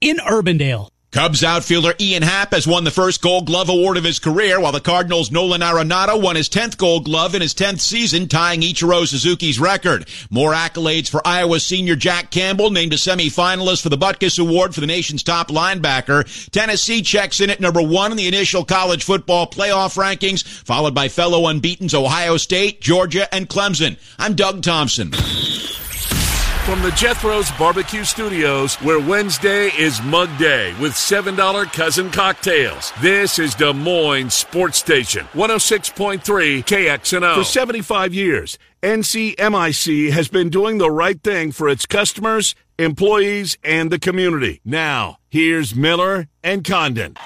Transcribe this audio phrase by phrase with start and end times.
[0.00, 0.90] in Urbandale.
[1.12, 4.70] Cubs outfielder Ian Happ has won the first Gold Glove award of his career, while
[4.70, 9.04] the Cardinals' Nolan Arenado won his 10th Gold Glove in his 10th season, tying Ichiro
[9.04, 10.06] Suzuki's record.
[10.30, 14.80] More accolades for Iowa senior Jack Campbell, named a semifinalist for the Butkus Award for
[14.80, 16.50] the nation's top linebacker.
[16.50, 21.08] Tennessee checks in at number one in the initial college football playoff rankings, followed by
[21.08, 23.98] fellow unbeaten's Ohio State, Georgia, and Clemson.
[24.16, 25.10] I'm Doug Thompson
[26.64, 32.92] from the Jethro's Barbecue Studios, where Wednesday is Mug Day with $7 cousin cocktails.
[33.00, 36.20] This is Des Moines Sports Station, 106.3
[36.64, 37.34] KXNO.
[37.34, 43.90] For 75 years, NCMIC has been doing the right thing for its customers, employees, and
[43.90, 44.60] the community.
[44.64, 47.16] Now, here's Miller and Condon.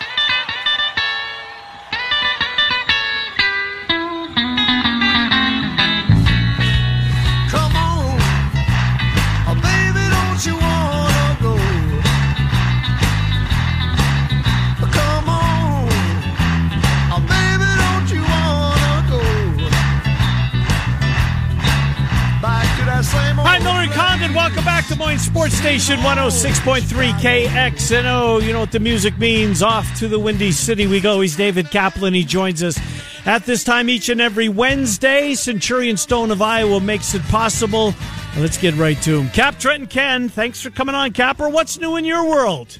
[24.84, 28.42] Back to Moines Sports Station 106.3 KXNO.
[28.42, 29.62] You know what the music means.
[29.62, 31.20] Off to the Windy City we go.
[31.20, 32.12] He's David Kaplan.
[32.12, 32.78] He joins us
[33.24, 35.34] at this time each and every Wednesday.
[35.34, 37.94] Centurion Stone of Iowa makes it possible.
[38.36, 39.30] Let's get right to him.
[39.30, 41.48] Cap Trenton Ken, thanks for coming on, Capper.
[41.48, 42.78] What's new in your world?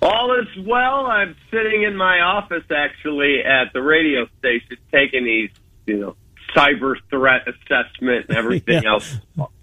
[0.00, 1.06] All is well.
[1.06, 5.50] I'm sitting in my office actually at the radio station taking these,
[5.86, 6.16] you know,
[6.56, 8.90] cyber threat assessment and everything yeah.
[8.90, 9.18] else.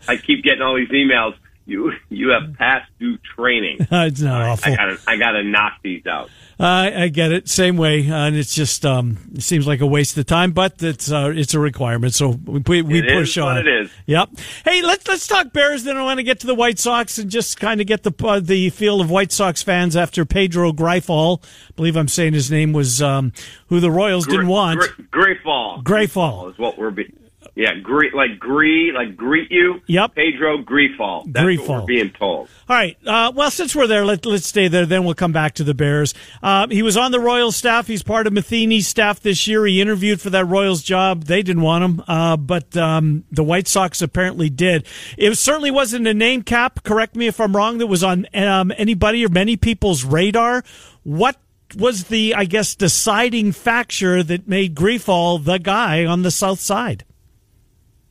[0.08, 1.36] I keep getting all these emails.
[1.70, 3.78] You you have past due training.
[3.92, 4.73] it's not awful.
[4.73, 6.30] I gotta I gotta knock these out.
[6.59, 7.48] Uh, I get it.
[7.48, 10.81] Same way, uh, and it's just um, it seems like a waste of time, but
[10.84, 12.14] it's uh, it's a requirement.
[12.14, 13.59] So we, we it push on.
[13.59, 13.92] it is.
[14.08, 14.31] Yep.
[14.66, 15.84] Hey, let's let's talk Bears.
[15.84, 18.14] Then I want to get to the White Sox and just kind of get the
[18.28, 21.44] uh, the feel of White Sox fans after Pedro Grifol.
[21.44, 23.31] I believe I'm saying his name was um,
[23.67, 24.81] who the Royals didn't want.
[25.12, 25.84] Grifol.
[25.84, 26.92] Grifol is what we're.
[26.92, 27.14] Be-
[27.59, 29.81] yeah, greet like greet like greet you.
[29.86, 30.16] Yep.
[30.16, 31.25] Pedro Grifol.
[31.28, 31.68] That's Grifol.
[31.68, 32.47] what we're being told.
[32.70, 32.96] All right.
[33.06, 34.86] Uh, well, since we're there, let, let's stay there.
[34.86, 36.14] Then we'll come back to the Bears.
[36.42, 37.86] Uh, he was on the Royals staff.
[37.86, 39.66] He's part of Matheny's staff this year.
[39.66, 41.25] He interviewed for that Royals job.
[41.25, 44.86] They didn't want him, uh, but um, the White Sox apparently did.
[45.18, 46.86] It certainly wasn't a name cap.
[46.86, 47.80] Correct me if I'm wrong.
[47.80, 50.64] That was on um, anybody or many people's radar.
[51.03, 51.36] What
[51.75, 57.03] was the, I guess, deciding factor that made Grifol the guy on the South Side?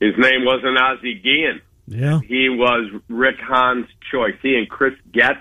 [0.01, 1.61] His name wasn't Ozzie Guillen.
[1.87, 2.21] Yeah.
[2.21, 4.35] He was Rick Hahn's choice.
[4.43, 5.41] He and Chris Getz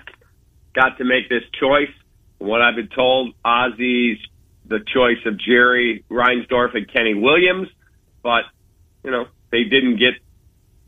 [0.74, 1.90] got to make this choice.
[2.38, 4.18] what I've been told, Ozzie's
[4.66, 7.68] the choice of Jerry Reinsdorf and Kenny Williams,
[8.22, 8.44] but
[9.02, 10.14] you know they didn't get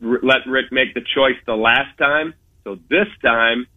[0.01, 2.33] let Rick make the choice the last time.
[2.63, 3.67] So this time,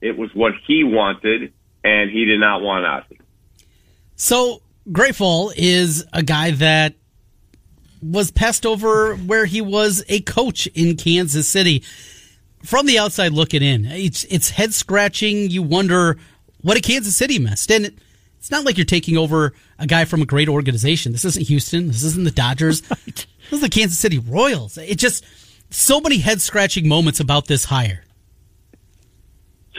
[0.00, 1.52] it was what he wanted,
[1.84, 3.20] and he did not want Ozzie.
[4.16, 6.94] So Grifol is a guy that
[8.02, 11.82] was passed over where he was a coach in Kansas City.
[12.64, 15.50] From the outside looking in, it's it's head scratching.
[15.50, 16.18] You wonder
[16.60, 17.86] what a Kansas City missed, and
[18.38, 21.12] it's not like you're taking over a guy from a great organization.
[21.12, 21.88] This isn't Houston.
[21.88, 22.82] This isn't the Dodgers.
[22.90, 23.26] Right.
[23.44, 24.78] This is the Kansas City Royals.
[24.78, 25.24] It just
[25.70, 28.04] so many head scratching moments about this hire.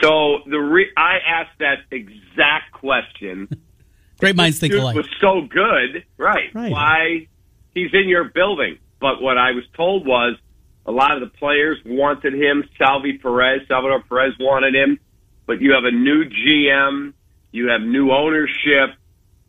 [0.02, 3.48] So the re- I asked that exact question.
[4.18, 4.94] Great minds think alike.
[4.94, 6.54] It was so good, right?
[6.54, 6.70] right?
[6.70, 7.28] Why
[7.74, 8.78] he's in your building.
[9.00, 10.36] But what I was told was
[10.86, 12.68] a lot of the players wanted him.
[12.78, 14.98] Salvy Perez, Salvador Perez wanted him.
[15.46, 17.14] But you have a new GM,
[17.50, 18.96] you have new ownership,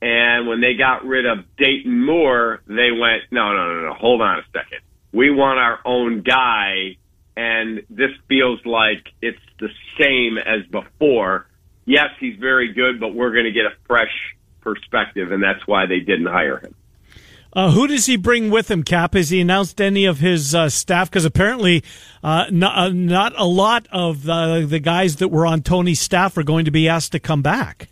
[0.02, 4.22] and when they got rid of Dayton Moore, they went, no, no, no, no, hold
[4.22, 4.80] on a second.
[5.14, 6.98] We want our own guy,
[7.38, 11.48] and this feels like it's the same as before.
[11.86, 15.86] Yes, he's very good, but we're going to get a fresh perspective, and that's why
[15.86, 16.76] they didn't hire him.
[17.56, 19.14] Uh, who does he bring with him, Cap?
[19.14, 21.10] Has he announced any of his uh, staff?
[21.10, 21.84] Because apparently,
[22.24, 26.36] uh, not, uh, not, a lot of the, the guys that were on Tony's staff
[26.38, 27.90] are going to be asked to come back.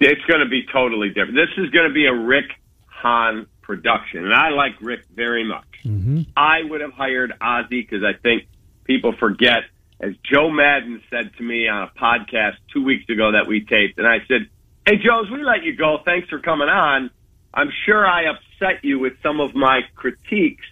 [0.00, 1.34] It's going to be totally different.
[1.34, 2.46] This is going to be a Rick
[2.86, 5.66] Hahn production, and I like Rick very much.
[5.84, 6.22] Mm-hmm.
[6.36, 8.48] I would have hired Ozzie because I think
[8.84, 9.64] people forget,
[10.00, 13.98] as Joe Maddon said to me on a podcast two weeks ago that we taped,
[13.98, 14.48] and I said,
[14.86, 17.10] "Hey, Joe, as we let you go, thanks for coming on."
[17.54, 20.64] I'm sure I upset you with some of my critiques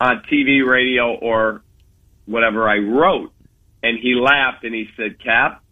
[0.00, 1.62] on TV, radio, or
[2.26, 3.32] whatever I wrote.
[3.82, 5.62] And he laughed and he said, Cap,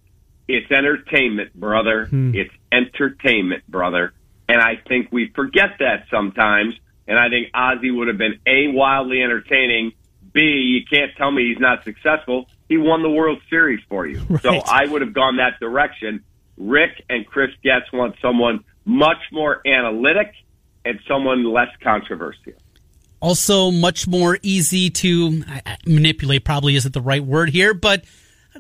[0.47, 2.07] it's entertainment, brother.
[2.07, 2.35] Hmm.
[2.35, 4.13] It's entertainment, brother.
[4.49, 6.75] And I think we forget that sometimes.
[7.09, 9.93] And I think Ozzie would have been A, wildly entertaining.
[10.33, 12.49] B, you can't tell me he's not successful.
[12.69, 14.21] he won the World Series for you.
[14.29, 14.43] Right.
[14.43, 16.23] So I would have gone that direction.
[16.57, 20.33] Rick and Chris Getz want someone much more analytic
[20.85, 22.53] and someone less controversial.
[23.21, 26.45] Also, much more easy to I- I- manipulate.
[26.45, 28.05] Probably isn't the right word here, but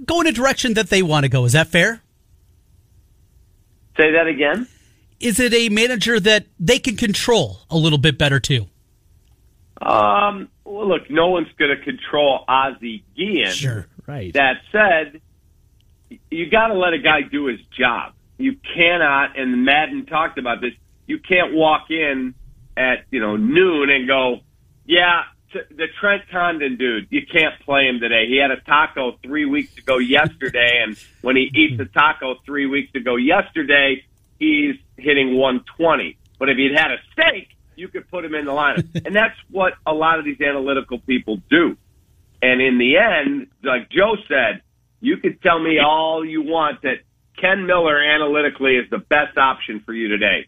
[0.07, 1.45] go in a direction that they want to go.
[1.45, 2.01] Is that fair?
[3.97, 4.69] Say that again.
[5.19, 8.67] Is it a manager that they can control a little bit better too?
[9.81, 13.51] Um, well, look, no one's going to control Ozzie Guillen.
[13.51, 14.33] Sure, right.
[14.33, 15.21] That said,
[16.31, 18.13] you got to let a guy do his job.
[18.43, 20.73] You cannot, and Maddon talked about this.
[21.07, 22.35] You can't walk in
[22.77, 24.41] at you know noon and go,
[24.85, 25.23] yeah,
[25.53, 28.27] t- the Trent Condon dude, you can't play him today.
[28.27, 32.67] He had a taco three weeks ago yesterday, and when he eats a taco three
[32.67, 34.05] weeks ago yesterday,
[34.41, 36.19] he's hitting 120.
[36.41, 39.39] But if he'd had a steak, you could put him in the lineup, and that's
[39.51, 41.77] what a lot of these analytical people do.
[42.43, 44.63] And in the end, like Joe said,
[45.01, 46.99] you could tell me all you want that
[47.41, 50.47] Ken Miller analytically is the best option for you today.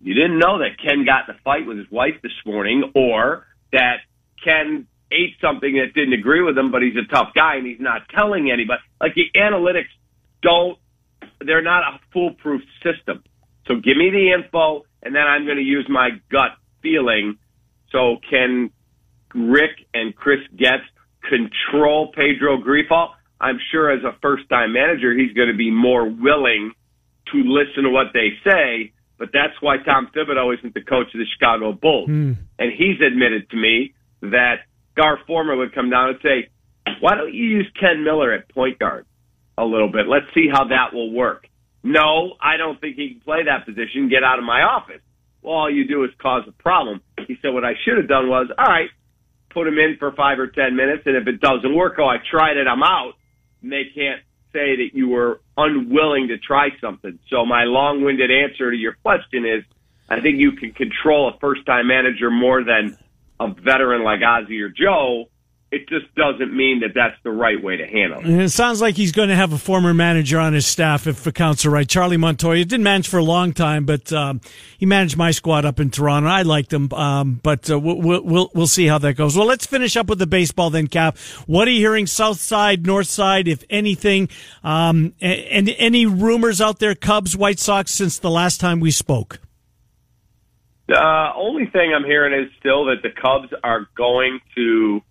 [0.00, 3.46] You didn't know that Ken got in a fight with his wife this morning or
[3.72, 3.98] that
[4.44, 7.80] Ken ate something that didn't agree with him, but he's a tough guy and he's
[7.80, 8.80] not telling anybody.
[9.00, 9.88] Like the analytics
[10.42, 10.78] don't,
[11.40, 13.22] they're not a foolproof system.
[13.66, 16.52] So give me the info and then I'm going to use my gut
[16.82, 17.38] feeling.
[17.90, 18.70] So can
[19.34, 20.82] Rick and Chris Getz
[21.28, 23.10] control Pedro Grifol?
[23.40, 26.72] I'm sure as a first time manager, he's going to be more willing
[27.32, 28.92] to listen to what they say.
[29.18, 32.06] But that's why Tom Thibodeau isn't the coach of the Chicago Bulls.
[32.06, 32.32] Hmm.
[32.58, 34.66] And he's admitted to me that
[34.96, 36.48] Gar Forman would come down and say,
[37.00, 39.06] why don't you use Ken Miller at point guard
[39.58, 40.06] a little bit?
[40.06, 41.46] Let's see how that will work.
[41.82, 44.08] No, I don't think he can play that position.
[44.08, 45.00] Get out of my office.
[45.42, 47.00] Well, all you do is cause a problem.
[47.26, 48.90] He said, what I should have done was, all right,
[49.50, 52.16] put him in for five or ten minutes, and if it doesn't work, oh, I
[52.30, 53.14] tried it, I'm out.
[53.66, 54.22] And they can't
[54.52, 57.18] say that you were unwilling to try something.
[57.28, 59.64] So my long-winded answer to your question is,
[60.08, 62.96] I think you can control a first-time manager more than
[63.40, 65.24] a veteran like Ozzie or Joe.
[65.72, 68.26] It just doesn't mean that that's the right way to handle it.
[68.26, 71.26] And it sounds like he's going to have a former manager on his staff, if
[71.26, 71.88] accounts are right.
[71.88, 74.40] Charlie Montoya didn't manage for a long time, but um,
[74.78, 76.28] he managed my squad up in Toronto.
[76.28, 79.36] I liked him, um, but uh, we'll, we'll we'll see how that goes.
[79.36, 81.18] Well, let's finish up with the baseball then, Cap.
[81.46, 84.28] What are you hearing, South Side, North Side, if anything?
[84.62, 89.40] Um, and any rumors out there, Cubs, White Sox, since the last time we spoke?
[90.86, 95.02] The uh, only thing I'm hearing is still that the Cubs are going to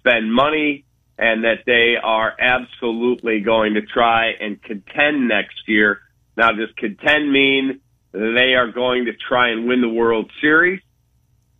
[0.00, 0.84] spend money
[1.18, 6.00] and that they are absolutely going to try and contend next year.
[6.36, 7.80] Now, does contend mean
[8.12, 10.80] they are going to try and win the World Series?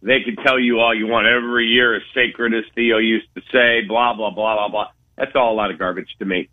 [0.03, 1.27] They can tell you all you want.
[1.27, 4.87] Every year is sacred, as Theo used to say, blah, blah, blah, blah, blah.
[5.17, 6.49] That's all a lot of garbage to me.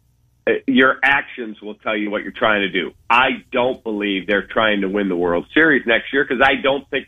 [0.46, 2.92] Uh, Your actions will tell you what you're trying to do.
[3.10, 6.88] I don't believe they're trying to win the World Series next year because I don't
[6.90, 7.08] think,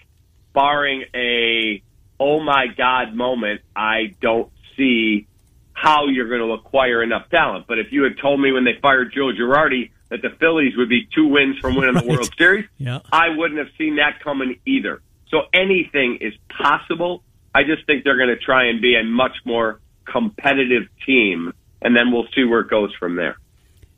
[0.53, 1.83] barring a
[2.19, 5.27] oh my God moment, I don't see
[5.73, 7.65] how you're going to acquire enough talent.
[7.67, 10.89] But if you had told me when they fired Joe Girardi that the Phillies would
[10.89, 12.99] be two wins from winning the World Series, Yeah.
[13.11, 15.01] I wouldn't have seen that coming either.
[15.29, 17.21] So anything is possible.
[17.53, 21.95] I just think they're going to try and be a much more competitive team, and
[21.95, 23.37] then we'll see where it goes from there.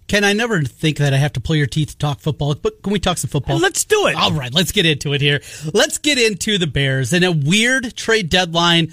[0.08, 2.84] Ken, I never think that I have to pull your teeth to talk football, but
[2.84, 3.58] can we talk some football?
[3.60, 4.16] Let's do it.
[4.16, 5.40] All right, let's get into it here.
[5.74, 8.92] Let's get into the Bears and a weird trade deadline,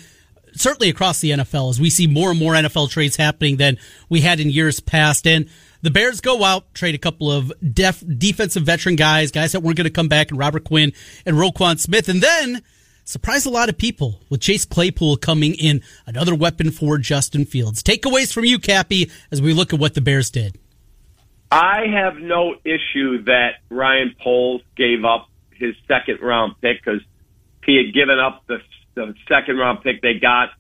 [0.55, 3.79] certainly across the NFL, as we see more and more NFL trades happening than
[4.09, 5.27] we had in years past.
[5.27, 5.49] And
[5.83, 9.77] the Bears go out, trade a couple of def, defensive veteran guys, guys that weren't
[9.77, 10.93] going to come back, and Robert Quinn
[11.25, 12.63] and Roquan Smith, and then
[13.05, 17.83] surprise a lot of people with Chase Claypool coming in, another weapon for Justin Fields.
[17.83, 20.59] Takeaways from you, Cappy, as we look at what the Bears did.
[21.51, 27.01] I have no issue that Ryan Poles gave up his second round pick because
[27.65, 28.59] he had given up the,
[29.07, 30.51] the second round pick they got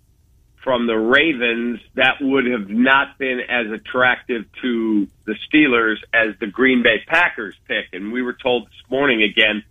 [0.63, 1.81] from the Ravens.
[1.95, 7.55] That would have not been as attractive to the Steelers as the Green Bay Packers
[7.67, 7.87] pick.
[7.93, 9.63] And we were told this morning again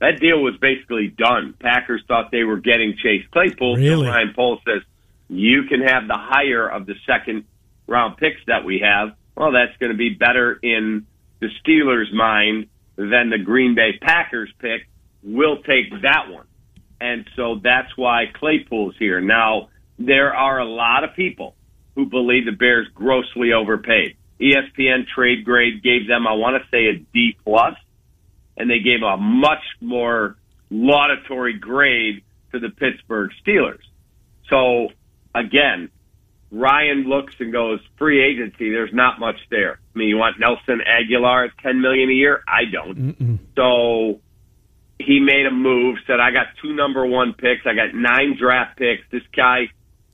[0.00, 1.54] that deal was basically done.
[1.58, 3.76] Packers thought they were getting Chase Claypool.
[3.76, 4.06] Really?
[4.06, 4.82] So Ryan Poles says
[5.28, 7.44] you can have the higher of the second
[7.86, 9.14] round picks that we have.
[9.36, 11.06] Well, that's going to be better in
[11.40, 14.86] the Steelers' mind than the Green Bay Packers pick.
[15.22, 16.46] We'll take that one.
[17.04, 19.20] And so that's why Claypool's here.
[19.20, 19.68] Now,
[19.98, 21.54] there are a lot of people
[21.94, 24.16] who believe the Bears grossly overpaid.
[24.40, 27.74] ESPN trade grade gave them, I want to say, a D plus,
[28.56, 30.36] and they gave a much more
[30.70, 33.82] laudatory grade to the Pittsburgh Steelers.
[34.48, 34.88] So
[35.34, 35.90] again,
[36.50, 39.78] Ryan looks and goes, free agency, there's not much there.
[39.94, 42.42] I mean, you want Nelson Agholor at 10 million a year?
[42.48, 42.96] I don't.
[42.96, 43.38] Mm-mm.
[43.56, 44.20] So
[44.98, 47.66] he made a move, said, I got two number one picks.
[47.66, 49.02] I got nine draft picks.
[49.10, 49.68] This guy,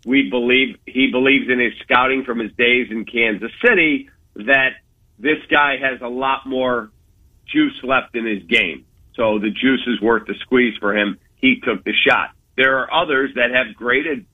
[0.04, 4.70] we believe, he believes in his scouting from his days in Kansas City that
[5.18, 6.90] this guy has a lot more
[7.46, 8.86] juice left in his game.
[9.14, 11.18] So the juice is worth the squeeze for him.
[11.36, 12.30] He took the shot.
[12.56, 14.26] There are others that have graded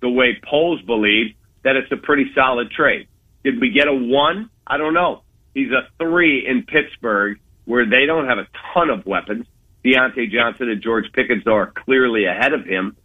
[0.00, 3.08] the way Poles believe that it's a pretty solid trade.
[3.44, 4.50] Did we get a one?
[4.66, 5.22] I don't know.
[5.54, 9.46] He's a three in Pittsburgh where they don't have a ton of weapons.
[9.84, 12.96] Diontae Johnson and George Pickens are clearly ahead of him.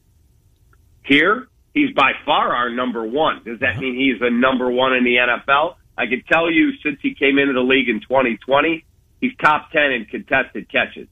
[1.04, 3.44] Here, he's by far our number one.
[3.44, 5.76] Does that mean he's the number one in the NFL?
[5.98, 8.86] I can tell you since he came into the league in 2020,
[9.22, 11.08] he's top 10 in contested catches.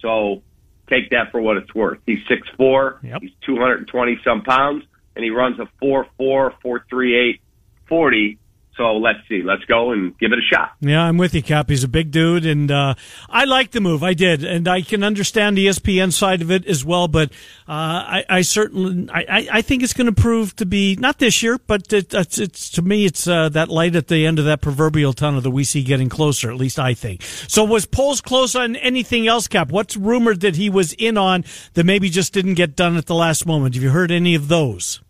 [0.00, 0.42] So
[0.88, 2.00] take that for what it's worth.
[2.06, 3.22] He's 6'4", yep.
[3.22, 7.40] he's 220 some pounds, and he runs a 4'4", 4'38",
[7.88, 8.38] 40
[8.76, 9.42] so let's see.
[9.42, 10.72] Let's go and give it a shot.
[10.80, 11.68] Yeah, I'm with you, Cap.
[11.68, 12.94] He's a big dude, and uh,
[13.28, 14.02] I like the move.
[14.02, 17.06] I did, and I can understand the ESPN side of it as well.
[17.06, 17.30] But
[17.68, 21.42] uh, I, I, certainly, I, I think it's going to prove to be not this
[21.42, 24.44] year, but it, it's, it's, to me, it's uh, that light at the end of
[24.46, 26.50] that proverbial tunnel that we see getting closer.
[26.50, 27.22] At least I think.
[27.22, 29.70] So was Poles close on anything else, Cap?
[29.70, 33.14] What's rumored that he was in on that maybe just didn't get done at the
[33.14, 33.74] last moment?
[33.76, 35.00] Have you heard any of those?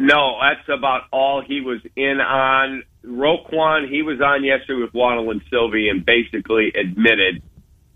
[0.00, 2.84] No, that's about all he was in on.
[3.04, 7.42] Roquan, he was on yesterday with Waddle and Silvy and basically admitted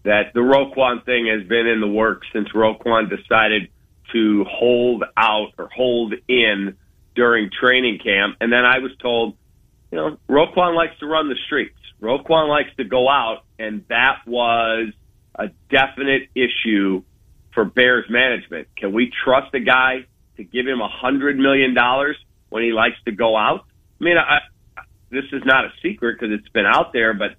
[0.02, 3.70] that the Roquan thing has been in the works since Roquan decided
[4.12, 6.76] to hold out or hold in
[7.14, 8.37] during training camp.
[8.38, 9.37] And then I was told,
[9.90, 11.78] you know, Roquan likes to run the streets.
[12.02, 14.92] Roquan likes to go out, and that was
[15.37, 17.02] a definite issue
[17.54, 18.68] for Bears management.
[18.76, 20.04] Can we trust a guy
[20.36, 22.16] to give him a hundred million dollars
[22.48, 23.64] when he likes to go out.
[24.00, 24.38] I mean, I,
[25.10, 27.36] this is not a secret because it's been out there, but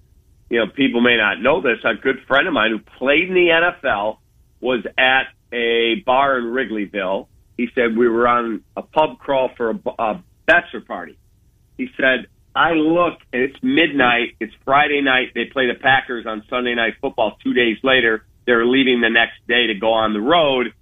[0.48, 1.78] you know, people may not know this.
[1.84, 4.18] A good friend of mine who played in the NFL
[4.60, 7.28] was at a bar in Wrigleyville.
[7.56, 11.18] He said we were on a pub crawl for a, a bachelor party.
[11.76, 14.36] He said, I look and it's midnight.
[14.40, 15.32] It's Friday night.
[15.34, 17.36] They play the Packers on Sunday night football.
[17.42, 20.72] Two days later, they're leaving the next day to go on the road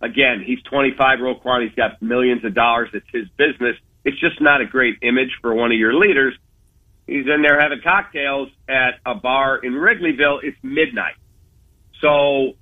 [0.00, 1.62] again, he's 25, Roquan.
[1.66, 2.90] He's got millions of dollars.
[2.92, 3.76] It's his business.
[4.04, 6.34] It's just not a great image for one of your leaders.
[7.06, 10.40] He's in there having cocktails at a bar in Wrigleyville.
[10.42, 11.14] It's midnight.
[12.00, 12.54] So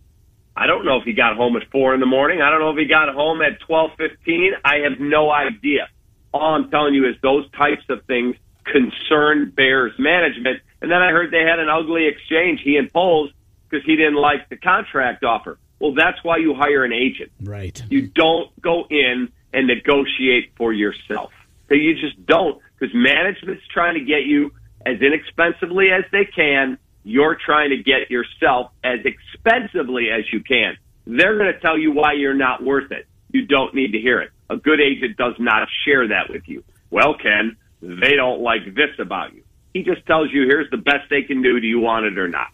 [0.56, 2.40] I don't know if he got home at four in the morning.
[2.42, 4.52] I don't know if he got home at 12:15.
[4.64, 5.88] I have no idea.
[6.32, 10.60] All I'm telling you is those types of things concern Bears management.
[10.80, 13.30] And then I heard they had an ugly exchange, he and Poles,
[13.68, 15.58] because he didn't like the contract offer.
[15.84, 17.30] Well, that's why you hire an agent.
[17.42, 17.82] Right.
[17.90, 21.30] You don't go in and negotiate for yourself.
[21.68, 24.50] So you just don't because management's trying to get you
[24.86, 26.78] as inexpensively as they can.
[27.02, 30.78] You're trying to get yourself as expensively as you can.
[31.06, 33.06] They're going to tell you why you're not worth it.
[33.30, 34.30] You don't need to hear it.
[34.48, 36.64] A good agent does not share that with you.
[36.88, 39.42] Well, Ken, they don't like this about you.
[39.74, 41.60] He just tells you, here's the best they can do.
[41.60, 42.48] Do you want it or not?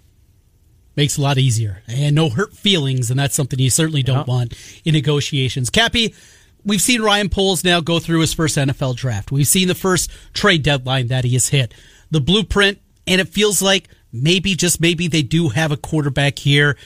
[0.97, 1.83] Makes a lot easier.
[1.89, 4.35] And no hurt feelings and that's something you certainly don't yeah.
[4.35, 4.55] want
[4.85, 5.71] in negotiations.
[5.71, 6.15] Cappy
[6.65, 9.33] we've seen ryan poles now go through his first nfl draft.
[9.33, 11.73] We've seen the first trade deadline that he has hit.
[12.11, 16.77] The blueprint and it feels like maybe just maybe they do have a quarterback here.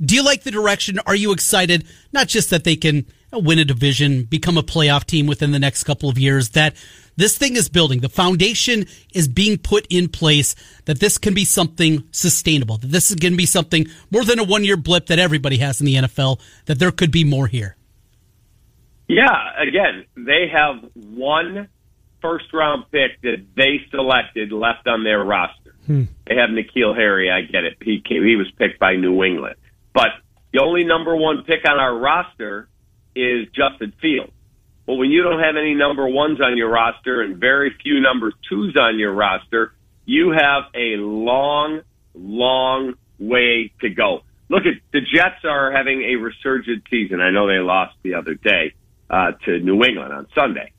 [0.00, 0.98] Do you like the direction?
[1.06, 1.86] Are you excited?
[2.12, 5.84] Not just that they can win a division become a playoff team within the next
[5.84, 6.76] couple of years that
[7.16, 8.00] this thing is building.
[8.00, 10.54] The foundation is being put in place
[10.86, 14.38] that this can be something sustainable, that this is going to be something more than
[14.38, 17.46] a one year blip that everybody has in the NFL, that there could be more
[17.46, 17.76] here.
[19.08, 21.68] Yeah, again, they have one
[22.22, 25.74] first round pick that they selected left on their roster.
[25.86, 26.04] Hmm.
[26.26, 27.76] They have N'Keal Harry, I get it.
[27.82, 29.56] He came, he was picked by New England.
[29.92, 30.10] But
[30.52, 32.68] the only number one pick on our roster
[33.14, 34.32] is Justin Fields.
[34.86, 38.32] Well, when you don't have any number ones on your roster and very few number
[38.48, 39.72] twos on your roster,
[40.04, 41.82] you have a long,
[42.14, 44.22] long way to go.
[44.48, 47.20] Look at the Jets are having a resurgent season.
[47.20, 48.74] I know they lost the other day
[49.08, 50.72] uh, to New England on Sunday.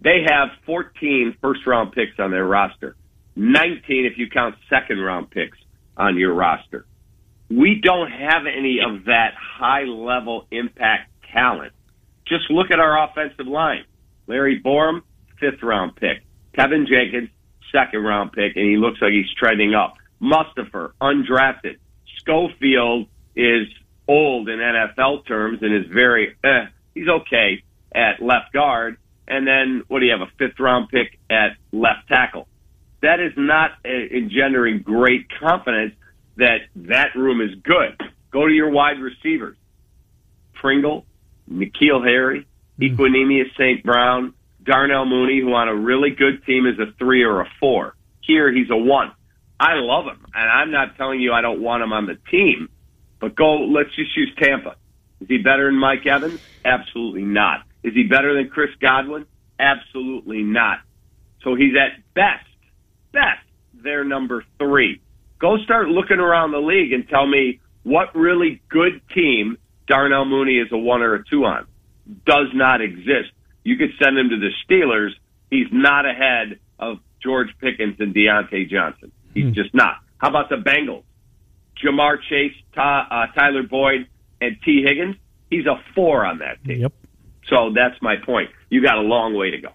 [0.00, 2.96] They have 14 first round picks on their roster,
[3.36, 5.58] 19 if you count second round picks
[5.96, 6.86] on your roster.
[7.50, 11.72] We don't have any of that high level impact talent
[12.26, 13.84] just look at our offensive line.
[14.26, 15.02] Larry Borom,
[15.38, 16.22] fifth round pick.
[16.56, 17.30] Teven Jenkins,
[17.72, 19.94] second round pick, and he looks like he's trending up.
[20.20, 21.78] Mustipher, undrafted.
[22.18, 23.66] Schofield is
[24.06, 27.62] old in NFL terms and is very, eh, he's okay
[27.92, 28.96] at left guard.
[29.28, 30.20] and then what do you have?
[30.20, 32.48] A fifth round pick at left tackle.
[33.00, 35.94] That is not uh, engendering great confidence
[36.36, 37.98] that that room is good.
[38.32, 39.56] Go to your wide receivers.
[40.54, 41.06] Pringle,
[41.50, 42.46] N'Keal Harry,
[42.78, 42.82] hmm.
[42.82, 43.82] Equanimeous St.
[43.84, 47.94] Brown, Darnell Mooney, who on a really good team is a three or a four.
[48.20, 49.12] Here he's a one.
[49.58, 52.68] I love him, and I'm not telling you I don't want him on the team,
[53.20, 53.56] but go.
[53.64, 54.76] Let's just use Tampa.
[55.20, 56.40] Is he better than Mike Evans?
[56.64, 57.64] Absolutely not.
[57.82, 59.26] Is he better than Chris Godwin?
[59.58, 60.78] Absolutely not.
[61.42, 62.46] So he's at best,
[63.12, 65.00] best their number three.
[65.38, 69.56] Go start looking around the league and tell me what really good team
[69.90, 71.66] Darnell Mooney is a one or a two on.
[72.24, 73.32] Does not exist.
[73.64, 75.10] You could send him to the Steelers.
[75.50, 79.10] He's not ahead of George Pickens and Diontae Johnson.
[79.34, 79.96] He's just not.
[80.18, 81.02] How about the Bengals?
[81.82, 84.06] Ja'Marr Chase, Ty, uh, Tyler Boyd,
[84.40, 85.16] and Tee Higgins.
[85.50, 86.82] He's a four on that team.
[86.82, 86.92] Yep.
[87.50, 88.50] So that's my point.
[88.70, 89.70] You got a long way to go.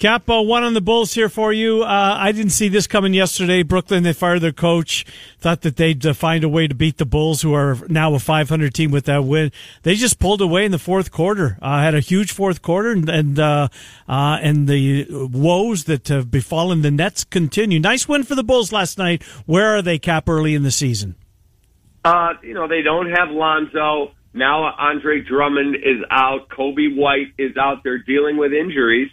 [0.00, 1.82] Capo, one on the Bulls here for you.
[1.82, 3.62] Uh, I didn't see this coming yesterday.
[3.62, 5.06] Brooklyn, they fired their coach.
[5.38, 8.18] Thought that they'd uh, find a way to beat the Bulls, who are now a
[8.18, 9.52] 500 team with that win.
[9.82, 11.58] They just pulled away in the fourth quarter.
[11.62, 13.68] Uh, had a huge fourth quarter, and and, uh,
[14.08, 17.78] uh, and the woes that have befallen the Nets continue.
[17.78, 19.22] Nice win for the Bulls last night.
[19.46, 21.14] Where are they, Cap, early in the season?
[22.04, 24.12] Uh, you know, they don't have Lonzo.
[24.32, 26.48] Now Andre Drummond is out.
[26.48, 29.10] Coby White is out there dealing with injuries.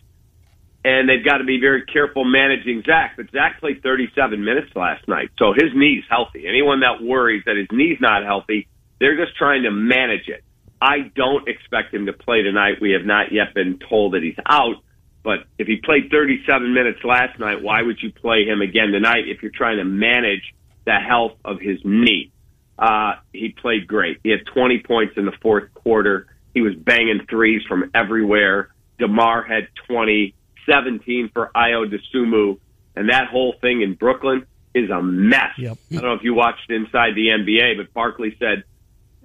[0.86, 3.16] And they've got to be very careful managing Zach.
[3.18, 5.32] But Zach played 37 minutes last night.
[5.38, 6.46] So his knee's healthy.
[6.48, 8.68] Anyone that worries that his knee's not healthy,
[9.00, 10.44] they're just trying to manage it.
[10.82, 12.76] I don't expect him to play tonight.
[12.80, 14.76] We have not yet been told that he's out.
[15.24, 19.28] But if he played 37 minutes last night, why would you play him again tonight
[19.28, 20.54] if you're trying to manage
[20.86, 22.32] the health of his knee?
[22.78, 24.20] Uh, he played great.
[24.24, 26.28] He had 20 points in the fourth quarter.
[26.54, 28.70] He was banging threes from everywhere.
[29.00, 30.34] DeMar had 20,
[30.70, 32.60] 17 for Ayo Dosunmu.
[32.96, 35.52] And that whole thing in Brooklyn is a mess.
[35.58, 35.78] Yep.
[35.92, 38.64] I don't know if you watched Inside the NBA, but Barkley said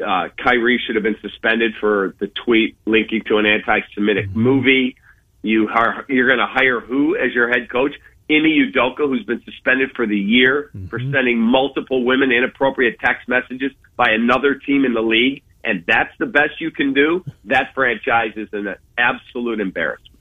[0.03, 4.41] uh, Kyrie should have been suspended for the tweet linking to an anti-Semitic Mm-hmm.
[4.41, 4.97] movie.
[5.43, 7.95] You are you're going to hire who as your head coach?
[8.31, 11.13] Ime Udoka, who's been suspended for the year for Mm-hmm.
[11.13, 16.27] sending multiple women inappropriate text messages by another team in the league, and that's the
[16.27, 17.25] best you can do.
[17.45, 20.19] That franchise is an absolute embarrassment.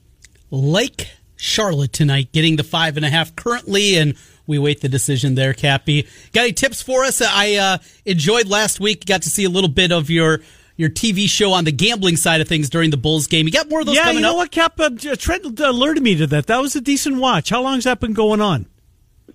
[0.50, 4.14] Lake Charlotte tonight, getting the five and a half currently, and
[4.46, 5.54] we wait the decision there.
[5.54, 7.20] Cappy, got any tips for us?
[7.22, 9.06] I uh, enjoyed last week.
[9.06, 10.40] Got to see a little bit of your
[10.76, 13.46] your TV show on the gambling side of things during the Bulls game.
[13.46, 14.36] You got more of those yeah, coming you know up.
[14.36, 14.80] what, Cap?
[14.80, 16.46] Uh, Trent alerted me to that.
[16.46, 17.50] That was a decent watch.
[17.50, 18.66] How long's that been going on?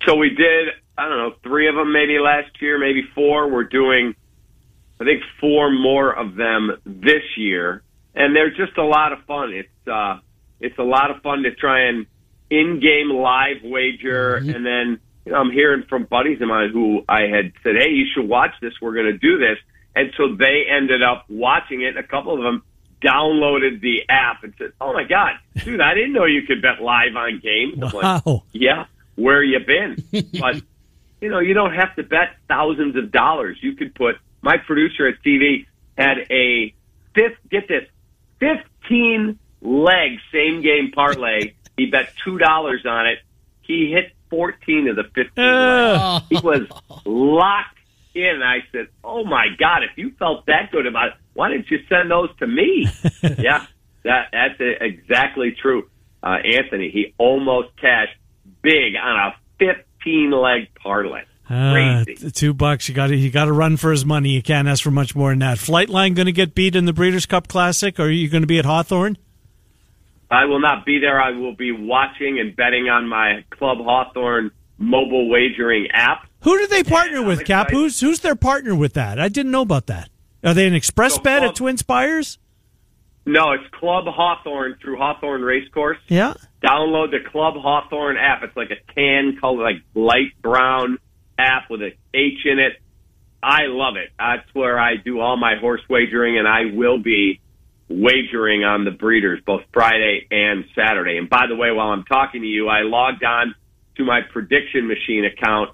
[0.06, 3.48] So we did, I don't know, three of them maybe last year, maybe four.
[3.48, 4.14] We're doing,
[5.00, 7.82] I think, four more of them this year,
[8.14, 9.52] and they're just a lot of fun.
[9.52, 10.18] It's uh,
[10.60, 12.06] it's a lot of fun to try and
[12.50, 17.22] in-game live wager, and then you know, I'm hearing from buddies of mine who I
[17.22, 18.72] had said, "Hey, you should watch this.
[18.80, 19.58] We're going to do this,"
[19.98, 21.96] and so they ended up watching it.
[21.96, 22.62] A couple of them
[23.02, 25.32] downloaded the app and said, "Oh my god,
[25.64, 28.44] dude, I didn't know you could bet live on games." I'm like, Wow.
[28.52, 30.02] yeah, where you been?
[30.40, 30.62] but
[31.20, 33.58] you know, you don't have to bet thousands of dollars.
[33.60, 36.72] You could put my producer at TV had a
[37.14, 37.86] fifth get this
[38.38, 41.54] fifteen leg same game parlay.
[41.76, 43.18] He bet two dollars on it.
[43.62, 45.44] He hit fourteen of the fifteen.
[45.44, 46.24] Legs.
[46.28, 46.66] He was
[47.04, 47.77] locked
[48.18, 48.42] in.
[48.42, 49.82] I said, "Oh my god!
[49.84, 52.88] If you felt that good about it, why didn't you send those to me?"
[53.22, 53.66] yeah,
[54.04, 55.88] that that's exactly true.
[56.22, 58.16] Uh, Anthony, he almost cashed
[58.62, 61.22] big on a 15 leg parlay.
[61.48, 62.30] Uh, Crazy.
[62.30, 62.88] two bucks.
[62.88, 64.30] You got to you got to run for his money.
[64.30, 65.56] You can't ask for much more than that.
[65.58, 68.46] Flightline going to get beat in the Breeders' Cup Classic, or are you going to
[68.46, 69.16] be at Hawthorne?
[70.30, 71.20] I will not be there.
[71.20, 76.27] I will be watching and betting on my Club Hawthorne mobile wagering app.
[76.48, 77.68] Who do they partner I'm with, Cap?
[77.70, 79.20] Who's who's their partner with that?
[79.20, 80.08] I didn't know about that.
[80.42, 82.38] Are they an express So, bet Club- at Twin Spires?
[83.26, 85.98] No, it's Club Hawthorne through Hawthorne Racecourse.
[86.08, 86.32] Yeah.
[86.64, 88.42] Download the Club Hawthorne app.
[88.44, 90.96] It's like a tan color, like light brown
[91.38, 92.80] app with an H in it.
[93.42, 94.08] I love it.
[94.18, 97.40] That's where I do all my horse wagering, and I will be
[97.90, 101.18] wagering on the breeders both Friday and Saturday.
[101.18, 103.54] And by the way, while I'm talking to you, I logged on
[103.98, 105.72] to my prediction machine account.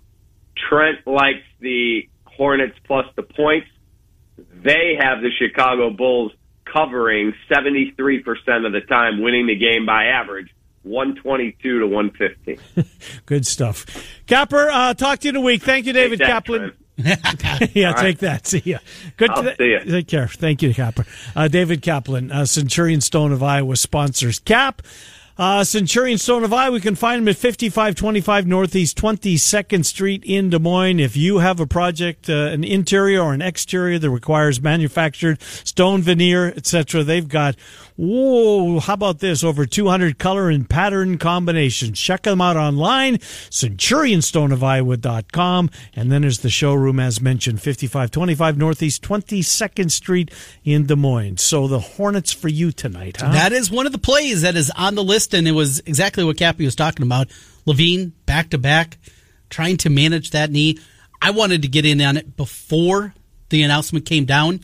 [0.56, 3.68] Trent likes the Hornets plus the points.
[4.36, 6.32] They have the Chicago Bulls
[6.64, 10.48] covering 73% of the time, winning the game by average
[10.82, 12.84] 122 to 115.
[13.26, 13.86] Good stuff.
[14.26, 15.62] Capper, uh, talk to you in a week.
[15.62, 16.60] Thank you, David that, Kaplan.
[16.60, 16.74] Trent.
[17.74, 18.46] yeah, All take that.
[18.46, 18.78] See ya.
[19.16, 19.30] Good.
[19.30, 19.80] I'll to- see ya.
[19.80, 20.28] Take care.
[20.28, 21.04] Thank you, Capper.
[21.34, 24.38] Uh, David Kaplan, uh, Centurion Stone of Iowa sponsors.
[24.38, 24.82] Cap.
[25.36, 30.48] Uh, Centurion Stone of Iowa, we can find them at 5525 Northeast 22nd Street in
[30.48, 31.00] Des Moines.
[31.00, 36.02] If you have a project, uh, an interior or an exterior that requires manufactured stone
[36.02, 37.56] veneer, etc., they've got,
[37.96, 39.44] whoa, how about this?
[39.44, 41.96] Over 200 color and pattern combinations.
[41.98, 45.70] Check them out online, centurionstoneofiowa.com.
[45.94, 50.30] And then there's the showroom, as mentioned, 5525 Northeast 22nd Street
[50.64, 51.42] in Des Moines.
[51.42, 53.32] So the Hornets for you tonight, huh?
[53.32, 56.24] That is one of the plays that is on the list, and it was exactly
[56.24, 57.28] what Cappy was talking about.
[57.66, 58.98] Levine, back to back,
[59.50, 60.78] trying to manage that knee.
[61.22, 63.14] I wanted to get in on it before
[63.48, 64.60] the announcement came down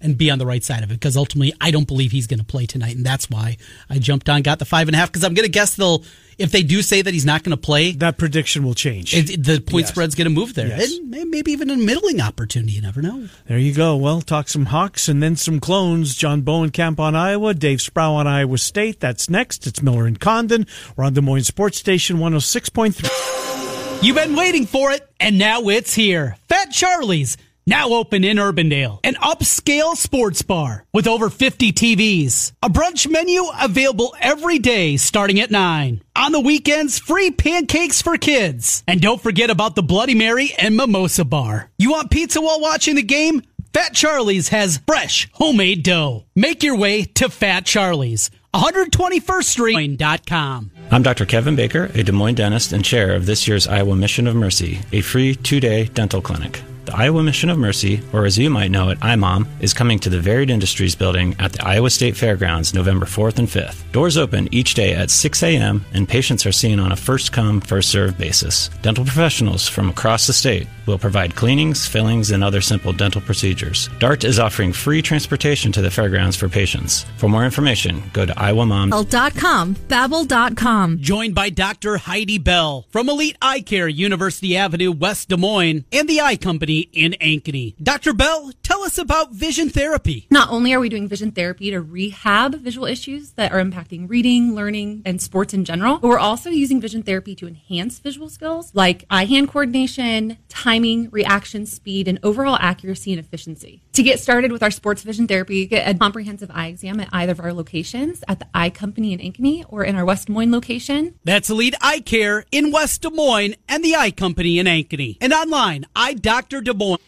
[0.00, 2.38] and be on the right side of it because ultimately I don't believe he's going
[2.38, 3.56] to play tonight, and that's why
[3.88, 6.04] I jumped on, got the five and a half because I'm going to guess they'll
[6.38, 9.14] if they do say that he's not going to play, that prediction will change.
[9.14, 9.88] It, the point yes.
[9.88, 10.92] spread's going to move there, yes.
[10.92, 12.72] and maybe even a middling opportunity.
[12.72, 13.28] You never know.
[13.46, 13.96] There you go.
[13.96, 16.14] Well, talk some Hawks and then some clones.
[16.14, 19.00] John Bowenkamp on Iowa, Dave Sproul on Iowa State.
[19.00, 19.66] That's next.
[19.66, 20.66] It's Miller and Condon.
[20.94, 24.02] We're on Des Moines Sports Station 106.3.
[24.02, 26.36] You've been waiting for it, and now it's here.
[26.48, 29.00] Fat Charlie's now open in Urbandale.
[29.04, 32.52] An upscale sports bar with over 50 TVs.
[32.62, 36.02] A brunch menu available every day starting at 9.
[36.16, 38.82] On the weekends, free pancakes for kids.
[38.86, 41.70] And don't forget about the Bloody Mary and Mimosa Bar.
[41.78, 43.42] You want pizza while watching the game?
[43.72, 46.24] Fat Charlie's has fresh homemade dough.
[46.34, 48.30] Make your way to Fat Charlie's.
[48.54, 50.70] 121st Street.com.
[50.90, 51.26] I'm Dr.
[51.26, 54.78] Kevin Baker, a Des Moines dentist and chair of this year's Iowa Mission of Mercy,
[54.92, 56.62] a free two day dental clinic.
[56.86, 60.08] The Iowa Mission of Mercy, or as you might know it, IMOM, is coming to
[60.08, 63.90] the Varied Industries building at the Iowa State Fairgrounds November 4th and 5th.
[63.90, 67.60] Doors open each day at 6 a.m., and patients are seen on a first come,
[67.60, 68.68] first served basis.
[68.82, 73.88] Dental professionals from across the state will provide cleanings, fillings, and other simple dental procedures.
[73.98, 77.04] DART is offering free transportation to the fairgrounds for patients.
[77.16, 80.98] For more information, go to iowamom.com, babbel.com.
[81.00, 81.96] Joined by Dr.
[81.96, 86.75] Heidi Bell from Elite Eye Care, University Avenue, West Des Moines, and the Eye Company
[86.80, 87.74] in Ankeny.
[87.82, 88.12] Dr.
[88.12, 90.26] Bell, tell us about vision therapy.
[90.30, 94.54] Not only are we doing vision therapy to rehab visual issues that are impacting reading,
[94.54, 98.70] learning, and sports in general, but we're also using vision therapy to enhance visual skills
[98.74, 103.82] like eye hand coordination, timing, reaction speed, and overall accuracy and efficiency.
[103.96, 107.32] To get started with our sports vision therapy, get a comprehensive eye exam at either
[107.32, 110.52] of our locations at the Eye Company in Ankeny or in our West Des Moines
[110.52, 111.14] location.
[111.24, 115.16] That's Elite Eye Care in West Des Moines and the Eye Company in Ankeny.
[115.22, 116.98] And online, Eye Doctor Des Moines.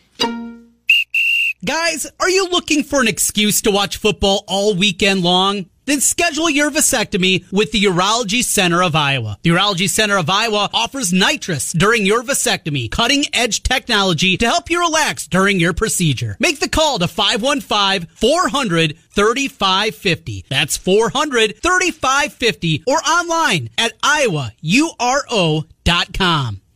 [1.63, 5.67] Guys, are you looking for an excuse to watch football all weekend long?
[5.89, 9.39] Then schedule your vasectomy with the Urology Center of Iowa.
[9.43, 14.69] The Urology Center of Iowa offers nitrous during your vasectomy, cutting edge technology to help
[14.69, 16.37] you relax during your procedure.
[16.41, 20.45] Make the call to 515 400 3550.
[20.51, 24.61] That's 400 3550 or online at iowauro.com.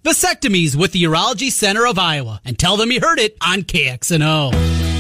[0.02, 2.40] Vasectomies with the Urology Center of Iowa.
[2.46, 4.91] And tell them you heard it on KXNO.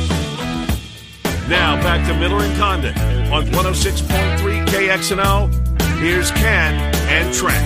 [1.52, 2.96] Now back to Miller and Condon
[3.30, 5.98] on 106.3 KXNO.
[5.98, 6.74] Here's Ken
[7.10, 7.62] and Trent.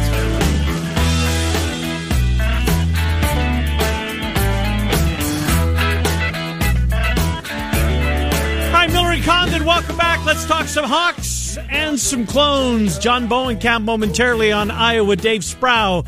[8.93, 10.25] Miller and Condon, welcome back.
[10.27, 12.99] Let's talk some Hawks and some clones.
[12.99, 15.15] John Bowen, Bowenkamp momentarily on Iowa.
[15.15, 16.05] Dave Sproul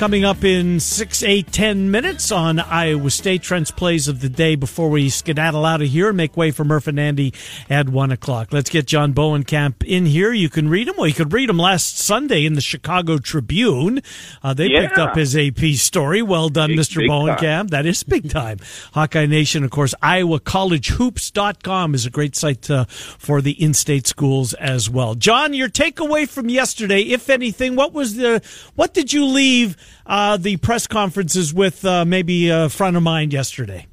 [0.00, 3.42] coming up in six, eight, ten minutes on Iowa State.
[3.42, 6.64] Trent's plays of the day before we skedaddle out of here and make way for
[6.64, 7.34] Murph and Andy
[7.68, 8.50] at one o'clock.
[8.50, 10.32] Let's get John Bowenkamp in here.
[10.32, 10.94] You can read him.
[10.96, 14.00] Well, you could read him last Sunday in the Chicago Tribune.
[14.42, 14.86] Uh, they yeah.
[14.86, 16.22] picked up his AP story.
[16.22, 17.06] Well done, big, Mr.
[17.06, 17.68] Bowenkamp.
[17.68, 18.56] That is big time.
[18.94, 24.88] Hawkeye Nation, of course, IowaCollegeHoops.com is a great site uh, for the in-state schools as
[24.88, 25.14] well.
[25.14, 28.42] John, your takeaway from yesterday, if anything, what was the,
[28.76, 33.30] what did you leave uh, the press conferences with uh, maybe a friend of mine
[33.30, 33.86] yesterday?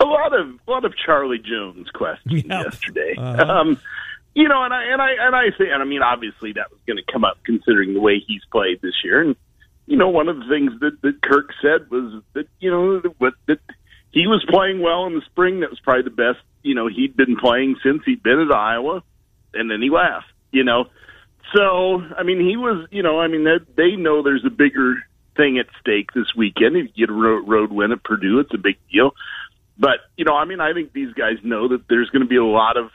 [0.00, 3.14] A lot of a lot of Charlie Jones questions yesterday.
[3.16, 3.44] Uh-huh.
[3.44, 3.80] Um,
[4.34, 6.80] you know, and I and I and I say, and I mean, obviously that was
[6.86, 9.22] going to come up considering the way he's played this year.
[9.22, 9.36] And
[9.86, 13.34] you know, one of the things that that Kirk said was that you know what
[13.46, 13.60] that
[14.10, 15.60] he was playing well in the spring.
[15.60, 19.04] That was probably the best you know he'd been playing since he'd been at Iowa,
[19.52, 20.26] and then he left.
[20.50, 20.86] You know,
[21.54, 24.96] so I mean, he was you know, I mean, they, they know there's a bigger
[25.36, 26.76] thing at stake this weekend.
[26.76, 29.14] If you get a road, win at Purdue, it's a big deal.
[29.78, 32.36] But you know, I mean, I think these guys know that there's going to be
[32.36, 32.90] a lot of,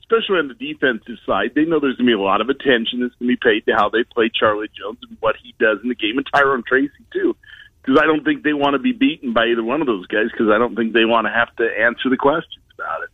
[0.00, 3.00] especially on the defensive side, they know there's going to be a lot of attention
[3.00, 5.78] that's going to be paid to how they play Charlie Jones and what he does
[5.82, 7.36] in the game, and Tyrone Tracy too.
[7.82, 10.30] Because I don't think they want to be beaten by either one of those guys.
[10.30, 13.10] Because I don't think they want to have to answer the questions about it.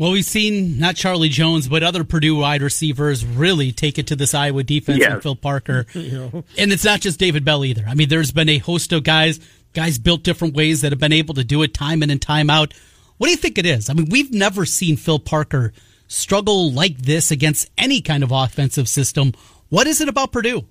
[0.00, 4.16] Well, we've seen not Charlie Jones, but other Purdue wide receivers really take it to
[4.16, 5.12] this Iowa defense Yes.
[5.12, 5.84] and Phil Parker.
[5.94, 7.84] And it's not just David Bell either.
[7.86, 9.40] I mean, there's been a host of guys,
[9.74, 12.48] guys built different ways that have been able to do it time in and time
[12.48, 12.72] out.
[13.18, 13.90] What do you think it is?
[13.90, 15.74] I mean, we've never seen Phil Parker
[16.08, 19.34] struggle like this against any kind of offensive system.
[19.68, 20.64] What is it about Purdue?